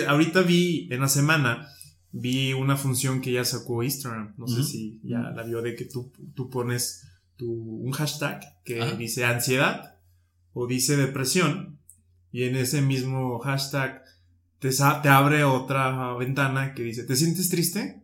[0.08, 1.68] ahorita vi en la semana,
[2.12, 4.34] vi una función que ya sacó Instagram.
[4.38, 7.06] No sé si ya la vio de que tú, tú pones
[7.36, 9.96] tu, un hashtag que dice ansiedad
[10.54, 11.78] o dice depresión.
[12.32, 14.02] Y en ese mismo hashtag
[14.60, 18.02] te, te abre otra ventana que dice, ¿te sientes triste?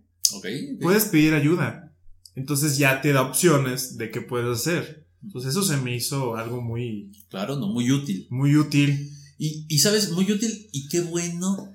[0.81, 1.93] Puedes pedir ayuda.
[2.35, 5.07] Entonces ya te da opciones de qué puedes hacer.
[5.23, 7.13] Entonces eso se me hizo algo muy...
[7.31, 8.27] Claro, no, muy útil.
[8.31, 9.11] Muy útil.
[9.39, 11.73] Y, y sabes, muy útil y qué bueno.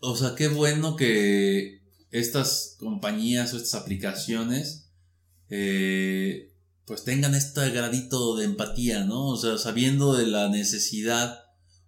[0.00, 4.90] O sea, qué bueno que estas compañías o estas aplicaciones
[5.48, 6.52] eh,
[6.86, 9.28] pues tengan este gradito de empatía, ¿no?
[9.28, 11.40] O sea, sabiendo de la necesidad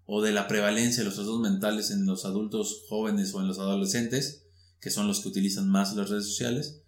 [0.07, 3.59] o de la prevalencia de los trastornos mentales en los adultos jóvenes o en los
[3.59, 4.48] adolescentes,
[4.81, 6.83] que son los que utilizan más las redes sociales.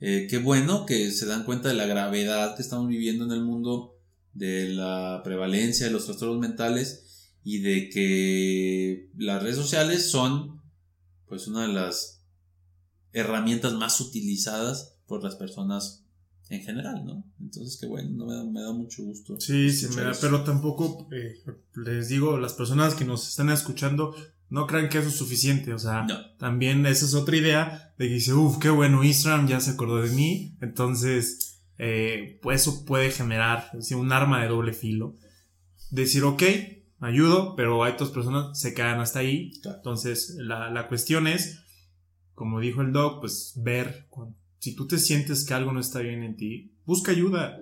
[0.00, 3.42] Eh, qué bueno que se dan cuenta de la gravedad que estamos viviendo en el
[3.42, 3.98] mundo,
[4.34, 10.60] de la prevalencia de los trastornos mentales y de que las redes sociales son
[11.26, 12.24] pues una de las
[13.12, 16.04] herramientas más utilizadas por las personas
[16.48, 17.24] en general, ¿no?
[17.40, 19.40] Entonces, qué bueno, me da, me da mucho gusto.
[19.40, 21.34] Sí, sí, me da, pero tampoco, eh,
[21.74, 24.14] les digo, las personas que nos están escuchando,
[24.48, 26.06] no crean que eso es suficiente, o sea,
[26.38, 30.00] también esa es otra idea de que dice, uff, qué bueno, Instagram ya se acordó
[30.00, 35.16] de mí, entonces, eh, pues eso puede generar un arma de doble filo.
[35.90, 36.42] Decir, ok,
[37.00, 41.60] ayudo, pero hay otras personas se quedan hasta ahí, entonces la, la cuestión es,
[42.34, 44.08] como dijo el doc, pues ver
[44.58, 47.60] si tú te sientes que algo no está bien en ti, busca ayuda.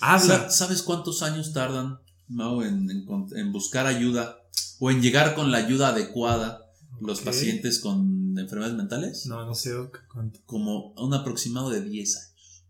[0.00, 0.50] Habla.
[0.50, 1.98] ¿Sabes cuántos años tardan,
[2.28, 4.39] Mau, en, buscar ayuda
[4.80, 6.66] o en llegar con la ayuda adecuada
[7.00, 9.26] los pacientes con enfermedades mentales?
[9.26, 9.72] No, no sé
[10.12, 10.40] cuánto.
[10.46, 12.64] Como un aproximado de 10 años.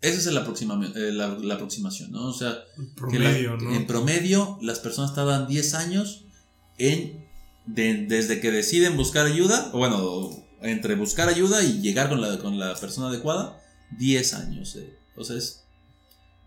[0.00, 2.28] Esa es la, eh, la, aproximación, ¿no?
[2.28, 2.64] O sea,
[2.96, 3.74] promedio, ¿no?
[3.74, 6.24] en promedio las personas tardan 10 años
[6.78, 7.28] en
[7.66, 10.30] desde que deciden buscar ayuda, o bueno,
[10.62, 13.60] entre buscar ayuda y llegar con la, con la persona adecuada,
[13.98, 14.76] 10 años.
[14.76, 14.96] Eh.
[15.16, 15.59] O sea, es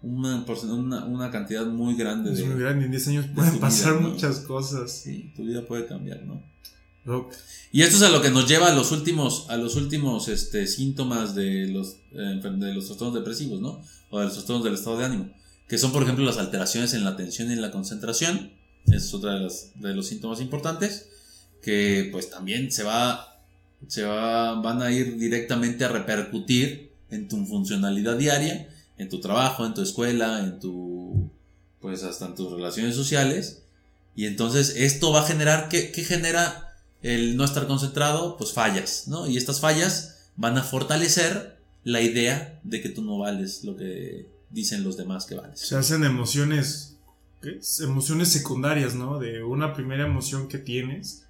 [0.04, 4.92] una, una, cantidad muy grande es muy grande, en 10 años pueden pasar muchas cosas.
[4.92, 6.44] Sí, tu vida puede cambiar, ¿no?
[7.72, 10.68] Y esto es a lo que nos lleva a los últimos, a los últimos este,
[10.68, 13.82] síntomas de los, eh, de los trastornos depresivos, ¿no?
[14.10, 15.30] O de los trastornos del estado de ánimo.
[15.68, 18.54] Que son, por ejemplo, las alteraciones en la atención y en la concentración.
[18.86, 21.10] Esa es otra de, de los síntomas importantes.
[21.62, 23.34] Que pues también se va
[23.88, 28.70] se va, van a ir directamente a repercutir en tu funcionalidad diaria,
[29.04, 31.30] en tu trabajo, en tu escuela, en tu,
[31.80, 33.64] pues hasta en tus relaciones sociales.
[34.16, 38.38] Y entonces esto va a generar, ¿qué, qué genera el no estar concentrado?
[38.38, 39.28] Pues fallas, ¿no?
[39.28, 44.28] Y estas fallas van a fortalecer la idea de que tú no vales lo que
[44.50, 45.60] dicen los demás que vales.
[45.60, 46.96] Se hacen emociones,
[47.42, 47.60] ¿qué?
[47.82, 49.20] emociones secundarias, ¿no?
[49.20, 51.26] De una primera emoción que tienes.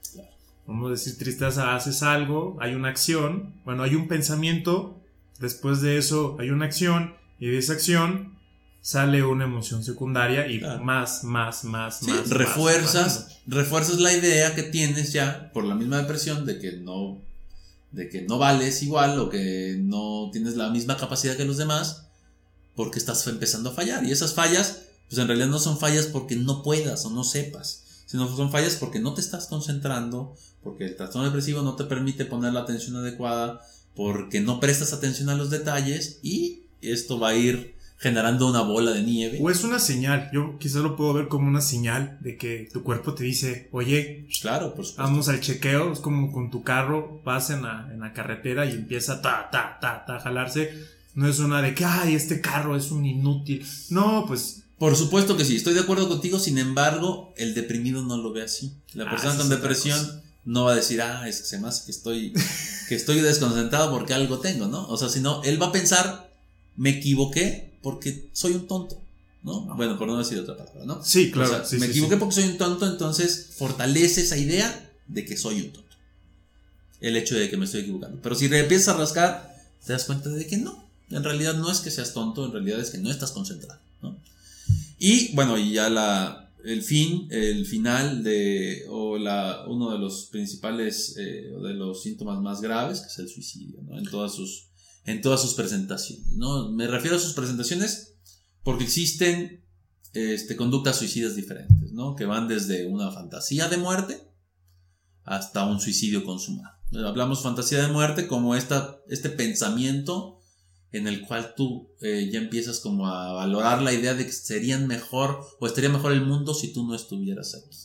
[0.67, 4.97] Vamos a decir tristeza, haces algo, hay una acción, bueno, hay un pensamiento,
[5.39, 8.37] después de eso hay una acción, y de esa acción
[8.81, 12.29] sale una emoción secundaria y más, más, más, Sí, más.
[12.29, 17.21] refuerzas, más, refuerzas la idea que tienes ya por la misma depresión de que no,
[17.91, 22.05] de que no vales igual o que no tienes la misma capacidad que los demás
[22.75, 24.05] porque estás empezando a fallar.
[24.05, 27.83] Y esas fallas, pues en realidad no son fallas porque no puedas o no sepas,
[28.05, 30.33] sino son fallas porque no te estás concentrando,
[30.63, 33.59] porque el trastorno depresivo no te permite poner la atención adecuada,
[33.97, 38.91] porque no prestas atención a los detalles y esto va a ir generando una bola
[38.91, 39.39] de nieve.
[39.41, 42.83] O es una señal, yo quizás lo puedo ver como una señal de que tu
[42.83, 45.01] cuerpo te dice, oye, Claro, por supuesto.
[45.03, 48.71] vamos al chequeo, es como con tu carro, vas en la, en la carretera y
[48.71, 50.73] empieza ta, ta, ta, ta, a jalarse.
[51.15, 53.65] No es una de que, ay, este carro es un inútil.
[53.89, 58.17] No, pues Por supuesto que sí, estoy de acuerdo contigo, sin embargo, el deprimido no
[58.17, 58.73] lo ve así.
[58.95, 61.69] La Ah, persona esa con depresión no va a decir, ah, es que se me
[61.69, 62.33] hace que estoy,
[62.89, 64.85] que estoy desconcentrado porque algo tengo, ¿no?
[64.89, 66.32] O sea, sino él va a pensar,
[66.75, 69.01] me equivoqué porque soy un tonto,
[69.43, 69.65] ¿no?
[69.65, 69.75] No.
[69.75, 71.03] Bueno, por no decir otra palabra, ¿no?
[71.03, 71.51] sí, claro.
[71.51, 72.19] O sea, sí, me sí, equivoqué sí.
[72.19, 75.95] porque soy un tonto, entonces fortalece esa idea de que soy un tonto.
[77.01, 78.19] El hecho de que me estoy equivocando.
[78.21, 79.53] Pero si le empiezas a rascar,
[79.85, 80.83] te das cuenta de que no.
[81.09, 84.17] En realidad no es que seas tonto, en realidad es que no estás concentrado, ¿no?
[84.97, 90.27] Y bueno, y ya la, el fin, el final de, o la, uno de los
[90.31, 93.97] principales, eh, o de los síntomas más graves, que es el suicidio, ¿no?
[93.97, 94.67] En todas sus,
[95.05, 96.69] en todas sus presentaciones, ¿no?
[96.69, 98.15] Me refiero a sus presentaciones
[98.63, 99.63] porque existen
[100.13, 102.15] este, conductas suicidas diferentes, ¿no?
[102.15, 104.21] Que van desde una fantasía de muerte
[105.23, 106.75] hasta un suicidio consumado.
[107.05, 110.39] Hablamos fantasía de muerte como esta, este pensamiento
[110.91, 114.85] en el cual tú eh, ya empiezas como a valorar la idea de que serían
[114.85, 117.75] mejor o estaría mejor el mundo si tú no estuvieras aquí.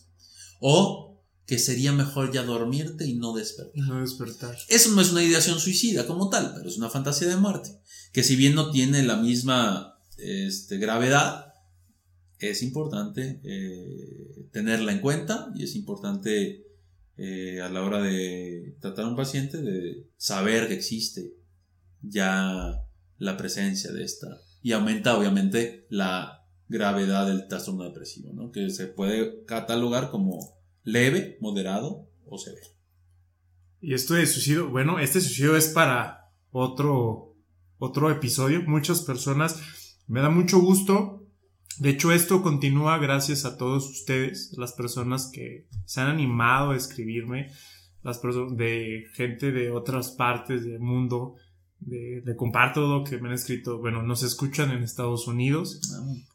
[0.60, 1.17] O
[1.48, 3.72] que sería mejor ya dormirte y no despertar.
[3.74, 4.54] Y no despertar.
[4.68, 7.70] Eso no es una ideación suicida como tal, pero es una fantasía de muerte.
[8.12, 11.54] Que si bien no tiene la misma este, gravedad,
[12.38, 16.66] es importante eh, tenerla en cuenta y es importante
[17.16, 21.32] eh, a la hora de tratar a un paciente de saber que existe
[22.02, 22.84] ya
[23.16, 24.26] la presencia de esta.
[24.62, 28.52] Y aumenta obviamente la gravedad del trastorno depresivo, ¿no?
[28.52, 30.57] que se puede catalogar como
[30.88, 32.66] leve, moderado o severo.
[33.80, 37.36] Y esto de suicidio, bueno, este suicidio es para otro,
[37.78, 38.62] otro episodio.
[38.62, 39.60] Muchas personas,
[40.06, 41.26] me da mucho gusto.
[41.78, 46.76] De hecho, esto continúa gracias a todos ustedes, las personas que se han animado a
[46.76, 47.52] escribirme,
[48.02, 51.36] las personas de gente de otras partes del mundo,
[51.80, 53.78] de, de comparto lo que me han escrito.
[53.78, 55.80] Bueno, nos escuchan en Estados Unidos.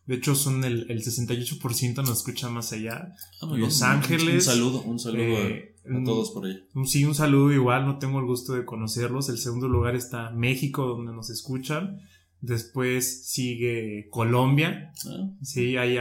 [0.05, 3.13] De hecho, son el, el 68% nos escuchan más allá.
[3.41, 3.91] Ah, Los bien.
[3.91, 6.59] Ángeles, Un saludo, un saludo a- Eh, a, todos por allá.
[6.75, 9.29] un- Sí, un saludo igual, no tengo el gusto de conocerlos.
[9.29, 11.99] El segundo lugar está México, donde nos escuchan.
[12.45, 14.91] Después sigue Colombia.
[15.07, 15.95] Ah, Sí, ahí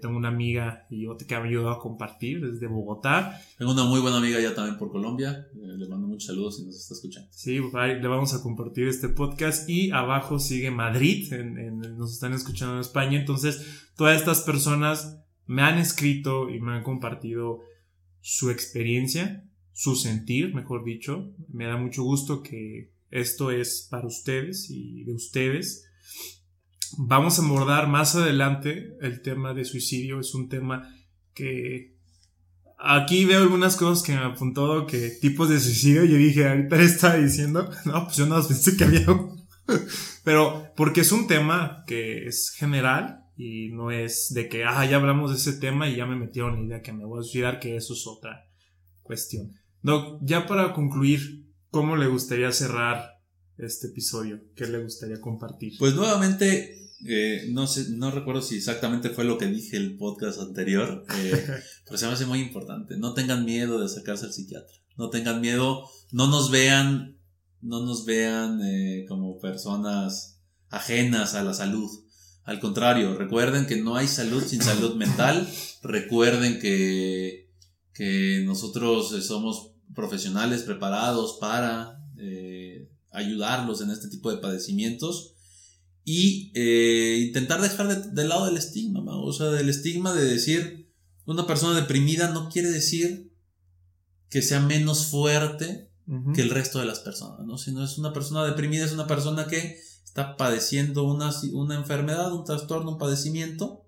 [0.00, 3.42] tengo una amiga y otra que me ayudado a compartir desde Bogotá.
[3.58, 5.48] Tengo una muy buena amiga ya también por Colombia.
[5.56, 7.28] Eh, le mando muchos saludos si nos está escuchando.
[7.32, 9.68] Sí, ahí le vamos a compartir este podcast.
[9.68, 13.18] Y abajo sigue Madrid, en- en- nos están escuchando en España.
[13.18, 17.58] Entonces, todas estas personas me han escrito y me han compartido
[18.20, 21.32] su experiencia, su sentir, mejor dicho.
[21.52, 25.86] Me da mucho gusto que esto es para ustedes y de ustedes.
[26.96, 30.20] Vamos a abordar más adelante el tema de suicidio.
[30.20, 30.88] Es un tema
[31.34, 31.96] que
[32.78, 36.04] aquí veo algunas cosas que me apuntó que tipos de suicidio.
[36.04, 39.06] Yo dije, ahorita le estaba diciendo, no, pues yo no pensé que había.
[40.24, 44.96] Pero porque es un tema que es general y no es de que, ah, ya
[44.96, 47.60] hablamos de ese tema y ya me metieron la idea que me voy a suicidar,
[47.60, 48.46] que eso es otra
[49.02, 49.52] cuestión.
[49.82, 53.17] Doc, ya para concluir, ¿cómo le gustaría cerrar
[53.58, 54.40] este episodio?
[54.54, 55.74] ¿Qué le gustaría compartir?
[55.78, 60.40] Pues nuevamente, eh, no sé, no recuerdo si exactamente fue lo que dije el podcast
[60.40, 61.46] anterior, eh,
[61.84, 62.96] pero se me hace muy importante.
[62.96, 64.74] No tengan miedo de acercarse al psiquiatra.
[64.96, 67.18] No tengan miedo, no nos vean,
[67.60, 70.40] no nos vean eh, como personas
[70.70, 71.90] ajenas a la salud.
[72.44, 75.46] Al contrario, recuerden que no hay salud sin salud mental.
[75.82, 77.50] Recuerden que,
[77.92, 82.47] que nosotros somos profesionales preparados para eh,
[83.18, 85.34] ayudarlos en este tipo de padecimientos
[86.04, 89.22] y eh, intentar dejar de, de lado el estigma, ¿no?
[89.22, 90.90] o sea, del estigma de decir,
[91.26, 93.32] una persona deprimida no quiere decir
[94.30, 95.88] que sea menos fuerte
[96.34, 97.58] que el resto de las personas, ¿no?
[97.58, 102.44] Sino es una persona deprimida, es una persona que está padeciendo una, una enfermedad, un
[102.44, 103.86] trastorno, un padecimiento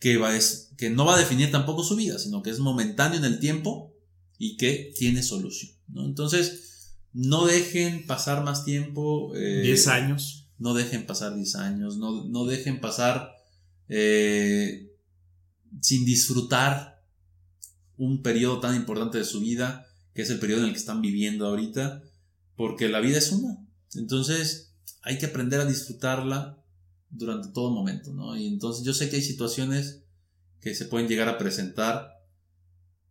[0.00, 3.18] que, va es, que no va a definir tampoco su vida, sino que es momentáneo
[3.18, 3.94] en el tiempo
[4.36, 6.04] y que tiene solución, ¿no?
[6.04, 6.75] Entonces,
[7.16, 9.34] no dejen pasar más tiempo.
[9.34, 10.50] eh, 10 años.
[10.58, 13.34] no dejen pasar 10 años, no, no dejen pasar
[13.88, 14.90] eh,
[15.80, 17.02] sin disfrutar
[17.96, 21.00] un periodo tan importante de su vida, que es el periodo en el que están
[21.00, 22.02] viviendo ahorita,
[22.54, 23.66] porque la vida es una.
[23.94, 26.62] Entonces hay que aprender a disfrutarla
[27.08, 28.36] durante todo momento, ¿no?
[28.36, 30.02] Y entonces yo sé que hay situaciones
[30.60, 32.10] que se pueden llegar a presentar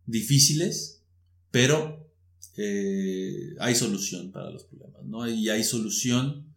[0.04, 1.02] difíciles,
[1.50, 2.05] pero
[2.56, 5.28] eh, hay solución para los problemas, ¿no?
[5.28, 6.54] Y hay solución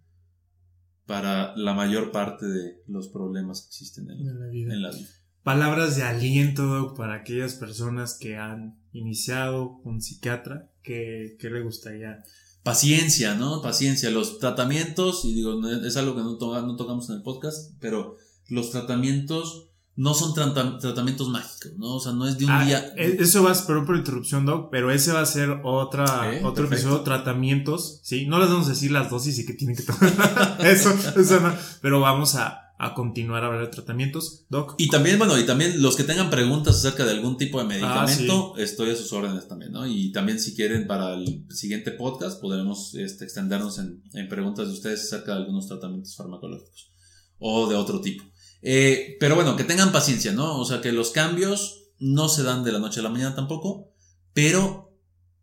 [1.05, 4.73] para la mayor parte de los problemas que existen en, la vida.
[4.73, 5.07] en la vida.
[5.43, 10.69] Palabras de aliento Doc, para aquellas personas que han iniciado un psiquiatra.
[10.83, 12.23] ¿Qué, qué le gustaría?
[12.61, 13.61] Paciencia, ¿no?
[13.61, 14.11] Paciencia.
[14.11, 18.17] Los tratamientos, y digo, es algo que no, to- no tocamos en el podcast, pero
[18.47, 19.68] los tratamientos
[20.01, 21.95] no son trata- tratamientos mágicos, ¿no?
[21.95, 22.93] O sea, no es de un Ah, día.
[22.95, 26.53] e- eso va, perdón por interrupción, Doc, pero ese va a ser otra, Eh, otro
[26.69, 26.73] perfecto.
[26.75, 28.25] episodio, tratamientos, ¿sí?
[28.25, 29.99] No les vamos a decir las dosis y que tienen que tomar.
[30.65, 31.53] eso, eso no.
[31.81, 34.45] Pero vamos a, a continuar a hablar de tratamientos.
[34.49, 37.65] Doc, Y también, bueno, y también los que tengan preguntas acerca de algún tipo de
[37.65, 39.85] Ah, medicamento, estoy a sus órdenes también, ¿no?
[39.85, 44.73] Y también si quieren para el siguiente podcast podremos este, extendernos en, en preguntas de
[44.75, 46.93] ustedes acerca de algunos tratamientos farmacológicos
[47.37, 48.23] o de otro tipo.
[48.61, 50.59] Eh, pero bueno, que tengan paciencia, ¿no?
[50.59, 53.91] O sea, que los cambios no se dan de la noche a la mañana tampoco,
[54.33, 54.93] pero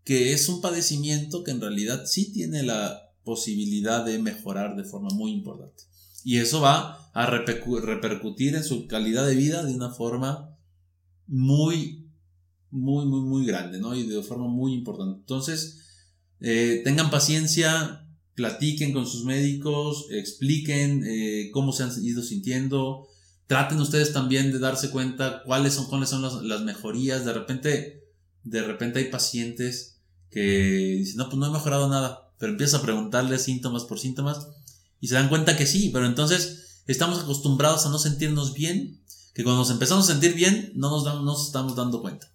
[0.05, 5.09] que es un padecimiento que en realidad sí tiene la posibilidad de mejorar de forma
[5.11, 5.83] muy importante.
[6.25, 10.57] Y eso va a repercu- repercutir en su calidad de vida de una forma
[11.27, 12.09] muy,
[12.71, 13.95] muy, muy, muy grande, ¿no?
[13.95, 15.19] Y de forma muy importante.
[15.21, 15.79] Entonces,
[16.41, 18.06] eh, tengan paciencia,
[18.37, 23.09] platiquen con sus médicos, expliquen eh, cómo se han ido sintiendo.
[23.49, 27.25] Traten ustedes también de darse cuenta cuáles son, cuáles son las, las mejorías.
[27.25, 28.05] De repente,
[28.45, 29.97] de repente hay pacientes
[30.31, 32.31] que dicen, no, pues no he mejorado nada.
[32.39, 34.49] Pero empiezas a preguntarles síntomas por síntomas
[35.01, 39.01] y se dan cuenta que sí, pero entonces estamos acostumbrados a no sentirnos bien,
[39.35, 42.31] que cuando nos empezamos a sentir bien no nos, damos- no nos estamos dando cuenta.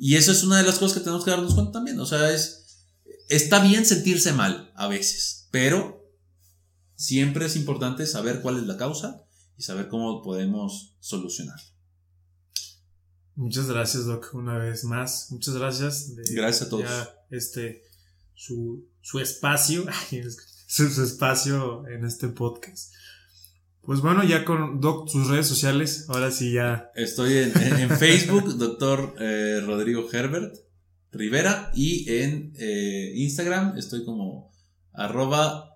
[0.00, 2.30] Y eso es una de las cosas que tenemos que darnos cuenta también, o sea,
[2.32, 2.63] es,
[3.28, 6.04] está bien sentirse mal a veces, pero
[6.96, 9.24] siempre es importante saber cuál es la causa
[9.56, 11.58] y saber cómo podemos solucionar.
[13.36, 15.28] muchas gracias, Doc, una vez más.
[15.30, 16.14] Muchas gracias.
[16.14, 16.84] de- Gracias a todos.
[16.84, 17.82] ya, este,
[18.34, 19.84] su, su espacio,
[20.68, 22.92] su, su espacio en este podcast.
[23.82, 26.90] Pues bueno, ya con Doc, sus redes sociales, ahora sí ya.
[26.94, 30.54] Estoy en, en- en Facebook, doctor eh, Rodrigo Herbert
[31.14, 34.52] Rivera, y en eh, Instagram estoy como
[34.92, 35.70] arroba,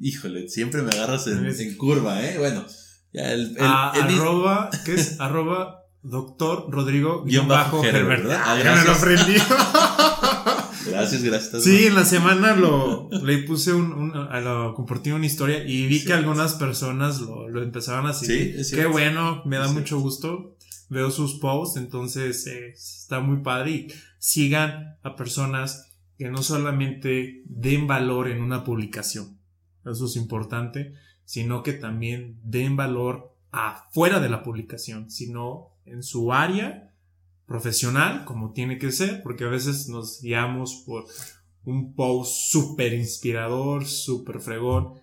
[0.00, 2.36] híjole, siempre me agarras en, en curva, ¿eh?
[2.38, 2.64] Bueno,
[3.12, 5.20] ya el, el- a- el- arroba, ¿qué es?
[5.20, 8.22] arroba doctor Rodrigo Guión bajo Herbert.
[8.22, 8.40] ¿verdad?
[8.42, 8.98] Ah, Ah, ya me lo gracias.
[8.98, 9.40] aprendí.
[10.90, 11.62] Gracias, gracias.
[11.62, 15.86] Sí, en la semana lo le puse un, un- a lo compartí una historia y
[15.86, 16.06] vi Sí.
[16.06, 18.54] que algunas personas lo, lo empezaban a seguir.
[18.54, 20.56] Sí, es Qué bueno, me da mucho gusto.
[20.90, 23.88] Veo sus posts, entonces eh, está muy padre y
[24.18, 29.38] sigan a personas que no solamente den valor en una publicación,
[29.86, 30.92] eso es importante,
[31.24, 36.92] sino que también den valor afuera de la publicación, sino en su área
[37.46, 41.06] profesional, como tiene que ser, porque a veces nos guiamos por
[41.64, 44.94] un post súper inspirador, súper fregón,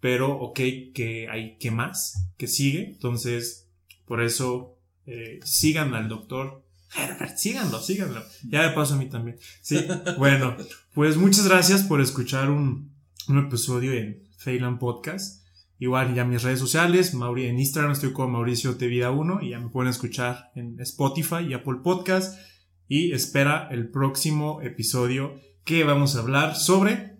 [0.00, 0.60] pero ok,
[0.94, 3.68] que hay que más, que sigue, entonces
[4.06, 4.78] por eso
[5.10, 9.78] eh, sigan al doctor Herbert, síganlo, síganlo, ya de paso a mí también, sí,
[10.18, 10.56] bueno,
[10.94, 12.92] pues muchas gracias por escuchar un,
[13.28, 15.40] un episodio en Phelan Podcast.
[15.78, 19.50] Igual ya mis redes sociales, Mauri en Instagram estoy con Mauricio Te Vida 1 y
[19.50, 22.38] ya me pueden escuchar en Spotify y Apple Podcast.
[22.86, 27.10] Y espera el próximo episodio que vamos a hablar sobre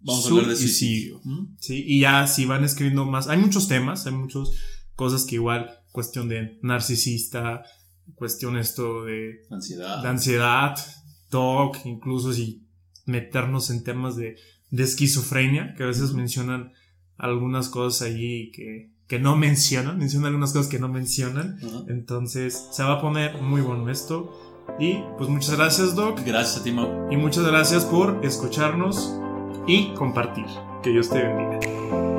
[0.00, 1.20] Vamos a hablar de suicidio.
[1.20, 1.42] suicidio.
[1.42, 1.56] ¿Mm?
[1.60, 4.50] Sí, y ya si van escribiendo más, hay muchos temas, hay muchas
[4.96, 7.62] cosas que igual, cuestión de narcisista,
[8.14, 10.02] cuestión esto de Ansiedad.
[10.02, 10.76] de ansiedad,
[11.28, 12.66] TOC, incluso si
[13.06, 14.36] meternos en temas de,
[14.70, 16.72] de esquizofrenia, que a veces mencionan
[17.16, 21.58] algunas cosas allí que, que no mencionan, mencionan algunas cosas que no mencionan.
[21.58, 21.84] Ajá.
[21.88, 24.38] Entonces se va a poner muy bueno esto.
[24.78, 26.20] Y pues muchas gracias Doc.
[26.24, 27.12] Gracias a ti, Mau.
[27.12, 29.12] Y muchas gracias por escucharnos
[29.66, 30.46] y compartir.
[30.82, 32.11] Que Dios te bendiga.